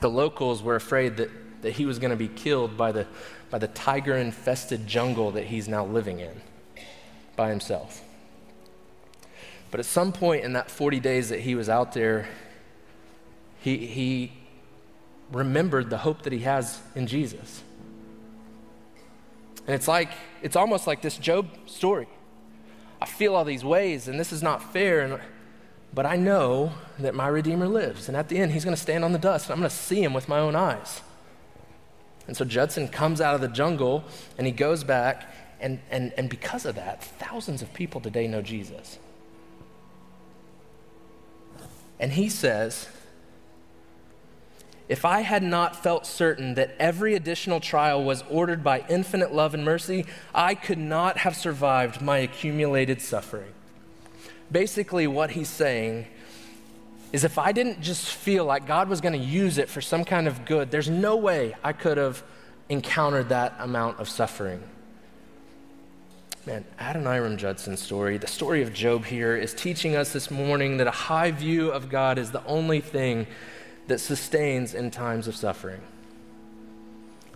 The 0.00 0.08
locals 0.08 0.62
were 0.62 0.76
afraid 0.76 1.16
that, 1.16 1.28
that 1.62 1.72
he 1.72 1.86
was 1.86 1.98
going 1.98 2.10
to 2.10 2.16
be 2.16 2.28
killed 2.28 2.76
by 2.76 2.92
the, 2.92 3.06
by 3.50 3.58
the 3.58 3.68
tiger 3.68 4.16
infested 4.16 4.86
jungle 4.86 5.30
that 5.32 5.44
he's 5.44 5.68
now 5.68 5.84
living 5.84 6.20
in 6.20 6.40
by 7.36 7.50
himself. 7.50 8.02
But 9.70 9.80
at 9.80 9.86
some 9.86 10.12
point 10.12 10.44
in 10.44 10.54
that 10.54 10.70
40 10.70 11.00
days 11.00 11.28
that 11.28 11.40
he 11.40 11.54
was 11.54 11.68
out 11.68 11.92
there, 11.92 12.28
he, 13.60 13.86
he 13.86 14.32
remembered 15.30 15.90
the 15.90 15.98
hope 15.98 16.22
that 16.22 16.32
he 16.32 16.40
has 16.40 16.80
in 16.94 17.06
Jesus. 17.06 17.62
And 19.66 19.74
it's 19.74 19.86
like, 19.86 20.10
it's 20.42 20.56
almost 20.56 20.86
like 20.86 21.02
this 21.02 21.16
Job 21.16 21.48
story. 21.66 22.08
I 23.00 23.06
feel 23.06 23.34
all 23.34 23.44
these 23.44 23.64
ways, 23.64 24.08
and 24.08 24.18
this 24.18 24.32
is 24.32 24.42
not 24.42 24.72
fair. 24.72 25.00
And, 25.00 25.20
but 25.94 26.06
I 26.06 26.16
know 26.16 26.72
that 26.98 27.14
my 27.14 27.28
Redeemer 27.28 27.68
lives. 27.68 28.08
And 28.08 28.16
at 28.16 28.28
the 28.28 28.38
end, 28.38 28.52
he's 28.52 28.64
going 28.64 28.76
to 28.76 28.82
stand 28.82 29.04
on 29.04 29.12
the 29.12 29.18
dust, 29.18 29.46
and 29.46 29.52
I'm 29.52 29.58
going 29.60 29.70
to 29.70 29.76
see 29.76 30.02
him 30.02 30.12
with 30.12 30.28
my 30.28 30.38
own 30.38 30.56
eyes. 30.56 31.02
And 32.30 32.36
so 32.36 32.44
Judson 32.44 32.86
comes 32.86 33.20
out 33.20 33.34
of 33.34 33.40
the 33.40 33.48
jungle, 33.48 34.04
and 34.38 34.46
he 34.46 34.52
goes 34.52 34.84
back. 34.84 35.34
And, 35.60 35.80
and, 35.90 36.12
and 36.16 36.30
because 36.30 36.64
of 36.64 36.76
that, 36.76 37.02
thousands 37.02 37.60
of 37.60 37.74
people 37.74 38.00
today 38.00 38.28
know 38.28 38.40
Jesus. 38.40 39.00
And 41.98 42.12
he 42.12 42.28
says, 42.28 42.86
if 44.88 45.04
I 45.04 45.22
had 45.22 45.42
not 45.42 45.82
felt 45.82 46.06
certain 46.06 46.54
that 46.54 46.76
every 46.78 47.16
additional 47.16 47.58
trial 47.58 48.04
was 48.04 48.22
ordered 48.30 48.62
by 48.62 48.84
infinite 48.88 49.34
love 49.34 49.52
and 49.52 49.64
mercy, 49.64 50.06
I 50.32 50.54
could 50.54 50.78
not 50.78 51.16
have 51.16 51.34
survived 51.34 52.00
my 52.00 52.18
accumulated 52.18 53.02
suffering. 53.02 53.54
Basically, 54.52 55.08
what 55.08 55.32
he's 55.32 55.48
saying 55.48 56.06
is 57.12 57.24
if 57.24 57.38
I 57.38 57.52
didn't 57.52 57.80
just 57.80 58.14
feel 58.14 58.44
like 58.44 58.66
God 58.66 58.88
was 58.88 59.00
going 59.00 59.18
to 59.18 59.26
use 59.26 59.58
it 59.58 59.68
for 59.68 59.80
some 59.80 60.04
kind 60.04 60.28
of 60.28 60.44
good, 60.44 60.70
there's 60.70 60.88
no 60.88 61.16
way 61.16 61.54
I 61.64 61.72
could 61.72 61.96
have 61.96 62.22
encountered 62.68 63.30
that 63.30 63.54
amount 63.58 63.98
of 63.98 64.08
suffering. 64.08 64.62
Man, 66.46 66.64
Adoniram 66.78 67.36
Judson's 67.36 67.80
story, 67.80 68.16
the 68.16 68.26
story 68.26 68.62
of 68.62 68.72
Job 68.72 69.04
here, 69.04 69.36
is 69.36 69.52
teaching 69.52 69.96
us 69.96 70.12
this 70.12 70.30
morning 70.30 70.78
that 70.78 70.86
a 70.86 70.92
high 70.92 71.32
view 71.32 71.70
of 71.70 71.90
God 71.90 72.16
is 72.16 72.30
the 72.30 72.44
only 72.46 72.80
thing 72.80 73.26
that 73.88 73.98
sustains 73.98 74.72
in 74.72 74.90
times 74.90 75.26
of 75.28 75.36
suffering. 75.36 75.80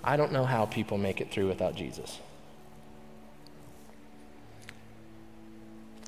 I 0.03 0.17
don't 0.17 0.33
know 0.33 0.45
how 0.45 0.67
people 0.67 0.99
make 0.99 1.21
it 1.21 1.31
through 1.31 1.49
without 1.49 1.75
Jesus. 1.75 2.21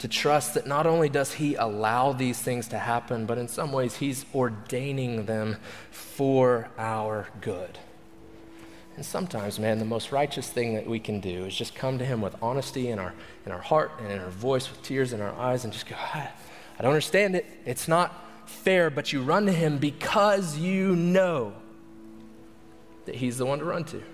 To 0.06 0.12
trust 0.12 0.54
that 0.54 0.68
not 0.68 0.86
only 0.86 1.08
does 1.08 1.32
He 1.32 1.56
allow 1.56 2.12
these 2.12 2.38
things 2.38 2.68
to 2.68 2.78
happen, 2.78 3.26
but 3.26 3.38
in 3.38 3.48
some 3.48 3.72
ways 3.72 3.96
He's 3.96 4.24
ordaining 4.32 5.26
them 5.26 5.56
for 5.90 6.68
our 6.78 7.26
good. 7.40 7.80
And 8.94 9.04
sometimes, 9.04 9.58
man, 9.58 9.80
the 9.80 9.84
most 9.84 10.12
righteous 10.12 10.48
thing 10.48 10.76
that 10.76 10.86
we 10.86 11.00
can 11.00 11.18
do 11.18 11.44
is 11.46 11.56
just 11.56 11.74
come 11.74 11.98
to 11.98 12.04
Him 12.04 12.20
with 12.20 12.36
honesty 12.40 12.90
in 12.90 13.00
our, 13.00 13.14
in 13.46 13.50
our 13.50 13.60
heart 13.60 13.90
and 13.98 14.12
in 14.12 14.20
our 14.20 14.30
voice, 14.30 14.70
with 14.70 14.80
tears 14.84 15.12
in 15.12 15.20
our 15.20 15.34
eyes, 15.34 15.64
and 15.64 15.72
just 15.72 15.88
go, 15.88 15.96
I, 15.96 16.28
I 16.78 16.82
don't 16.82 16.92
understand 16.92 17.34
it. 17.34 17.44
It's 17.64 17.88
not 17.88 18.48
fair, 18.48 18.90
but 18.90 19.12
you 19.12 19.22
run 19.22 19.46
to 19.46 19.52
him 19.52 19.78
because 19.78 20.56
you 20.56 20.94
know 20.94 21.52
that 23.06 23.16
he's 23.16 23.38
the 23.38 23.46
one 23.46 23.58
to 23.58 23.64
run 23.64 23.82
to. 23.86 24.04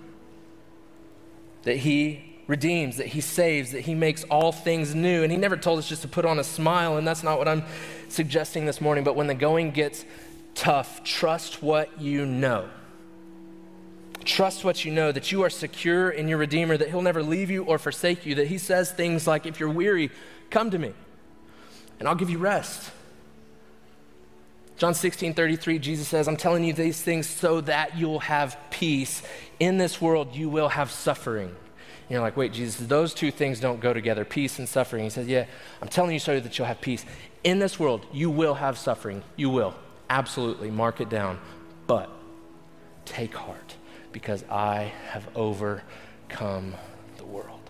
That 1.64 1.76
he 1.76 2.32
redeems, 2.46 2.96
that 2.96 3.07
he 3.07 3.20
saves, 3.20 3.72
that 3.72 3.81
he 3.81 3.94
makes 3.94 4.24
all 4.24 4.52
things 4.52 4.94
new. 4.94 5.22
And 5.22 5.31
he 5.31 5.38
never 5.38 5.57
told 5.57 5.78
us 5.78 5.88
just 5.88 6.02
to 6.02 6.09
put 6.09 6.24
on 6.24 6.38
a 6.38 6.44
smile, 6.44 6.96
and 6.96 7.07
that's 7.07 7.22
not 7.22 7.38
what 7.38 7.48
I'm 7.48 7.64
suggesting 8.09 8.66
this 8.66 8.81
morning. 8.81 9.05
But 9.05 9.16
when 9.16 9.26
the 9.26 9.35
going 9.35 9.70
gets 9.70 10.05
tough, 10.55 11.02
trust 11.05 11.62
what 11.62 12.00
you 12.00 12.26
know. 12.26 12.68
Trust 14.24 14.64
what 14.64 14.85
you 14.85 14.92
know, 14.92 15.11
that 15.11 15.33
you 15.33 15.42
are 15.42 15.50
secure 15.50 16.11
in 16.11 16.28
your 16.28 16.38
Redeemer, 16.38 16.76
that 16.76 16.88
He'll 16.88 17.02
never 17.02 17.22
leave 17.22 17.50
you 17.50 17.64
or 17.64 17.78
forsake 17.78 18.24
you, 18.24 18.37
that 18.37 18.46
He 18.46 18.59
says 18.59 18.92
things 18.92 19.26
like, 19.26 19.46
If 19.46 19.59
you're 19.59 19.68
weary, 19.68 20.11
come 20.50 20.70
to 20.70 20.78
me, 20.78 20.92
and 21.98 22.09
I'll 22.09 22.14
give 22.14 22.31
you 22.31 22.38
rest. 22.38 22.90
John 24.76 24.94
16, 24.94 25.35
33, 25.35 25.78
Jesus 25.78 26.09
says, 26.09 26.26
I'm 26.26 26.37
telling 26.37 26.64
you 26.64 26.72
these 26.72 27.00
things 27.00 27.28
so 27.28 27.61
that 27.62 27.96
you'll 27.96 28.18
have 28.18 28.57
peace. 28.70 29.22
In 29.61 29.78
this 29.78 30.00
world, 30.00 30.35
you 30.35 30.48
will 30.48 30.70
have 30.70 30.90
suffering. 30.90 31.55
You're 32.08 32.20
like, 32.20 32.36
wait, 32.36 32.52
Jesus, 32.52 32.86
those 32.86 33.14
two 33.14 33.30
things 33.30 33.60
don't 33.60 33.80
go 33.80 33.92
together 33.92 34.24
peace 34.24 34.58
and 34.58 34.68
suffering. 34.68 35.04
He 35.04 35.10
says, 35.10 35.26
yeah, 35.26 35.46
I'm 35.80 35.88
telling 35.88 36.12
you 36.12 36.18
so 36.18 36.38
that 36.38 36.58
you'll 36.58 36.66
have 36.66 36.80
peace. 36.80 37.04
In 37.44 37.58
this 37.58 37.78
world, 37.78 38.06
you 38.12 38.30
will 38.30 38.54
have 38.54 38.76
suffering. 38.76 39.22
You 39.36 39.50
will. 39.50 39.74
Absolutely. 40.10 40.70
Mark 40.70 41.00
it 41.00 41.08
down. 41.08 41.38
But 41.86 42.10
take 43.04 43.34
heart 43.34 43.76
because 44.12 44.44
I 44.50 44.92
have 45.08 45.26
overcome 45.34 46.74
the 47.16 47.24
world. 47.24 47.60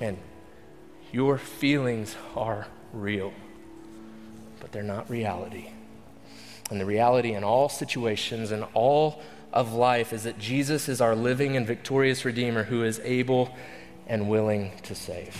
And 0.00 0.16
your 1.12 1.38
feelings 1.38 2.16
are 2.34 2.66
real 2.92 3.32
but 4.60 4.72
they're 4.72 4.82
not 4.82 5.08
reality. 5.08 5.70
And 6.70 6.80
the 6.80 6.84
reality 6.86 7.32
in 7.32 7.44
all 7.44 7.68
situations 7.68 8.50
and 8.50 8.64
all 8.74 9.22
of 9.52 9.72
life 9.72 10.12
is 10.12 10.24
that 10.24 10.38
Jesus 10.38 10.88
is 10.88 11.00
our 11.00 11.14
living 11.14 11.56
and 11.56 11.66
victorious 11.66 12.24
Redeemer 12.24 12.64
who 12.64 12.84
is 12.84 13.00
able 13.04 13.54
and 14.06 14.28
willing 14.28 14.72
to 14.82 14.94
save. 14.94 15.34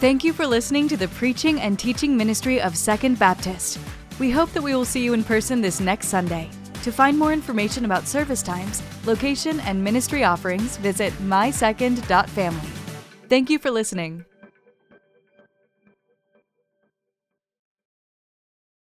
Thank 0.00 0.24
you 0.24 0.32
for 0.32 0.46
listening 0.46 0.88
to 0.88 0.96
the 0.96 1.08
preaching 1.08 1.60
and 1.60 1.78
teaching 1.78 2.16
ministry 2.16 2.60
of 2.60 2.76
Second 2.76 3.18
Baptist. 3.18 3.78
We 4.18 4.30
hope 4.30 4.52
that 4.52 4.62
we 4.62 4.74
will 4.74 4.84
see 4.84 5.04
you 5.04 5.12
in 5.12 5.24
person 5.24 5.60
this 5.60 5.80
next 5.80 6.08
Sunday. 6.08 6.48
To 6.82 6.92
find 6.92 7.18
more 7.18 7.32
information 7.32 7.84
about 7.84 8.08
service 8.08 8.42
times, 8.42 8.82
location, 9.04 9.60
and 9.60 9.82
ministry 9.84 10.24
offerings, 10.24 10.78
visit 10.78 11.12
mysecond.family. 11.14 12.70
Thank 13.28 13.50
you 13.50 13.58
for 13.58 13.70
listening. 13.70 14.24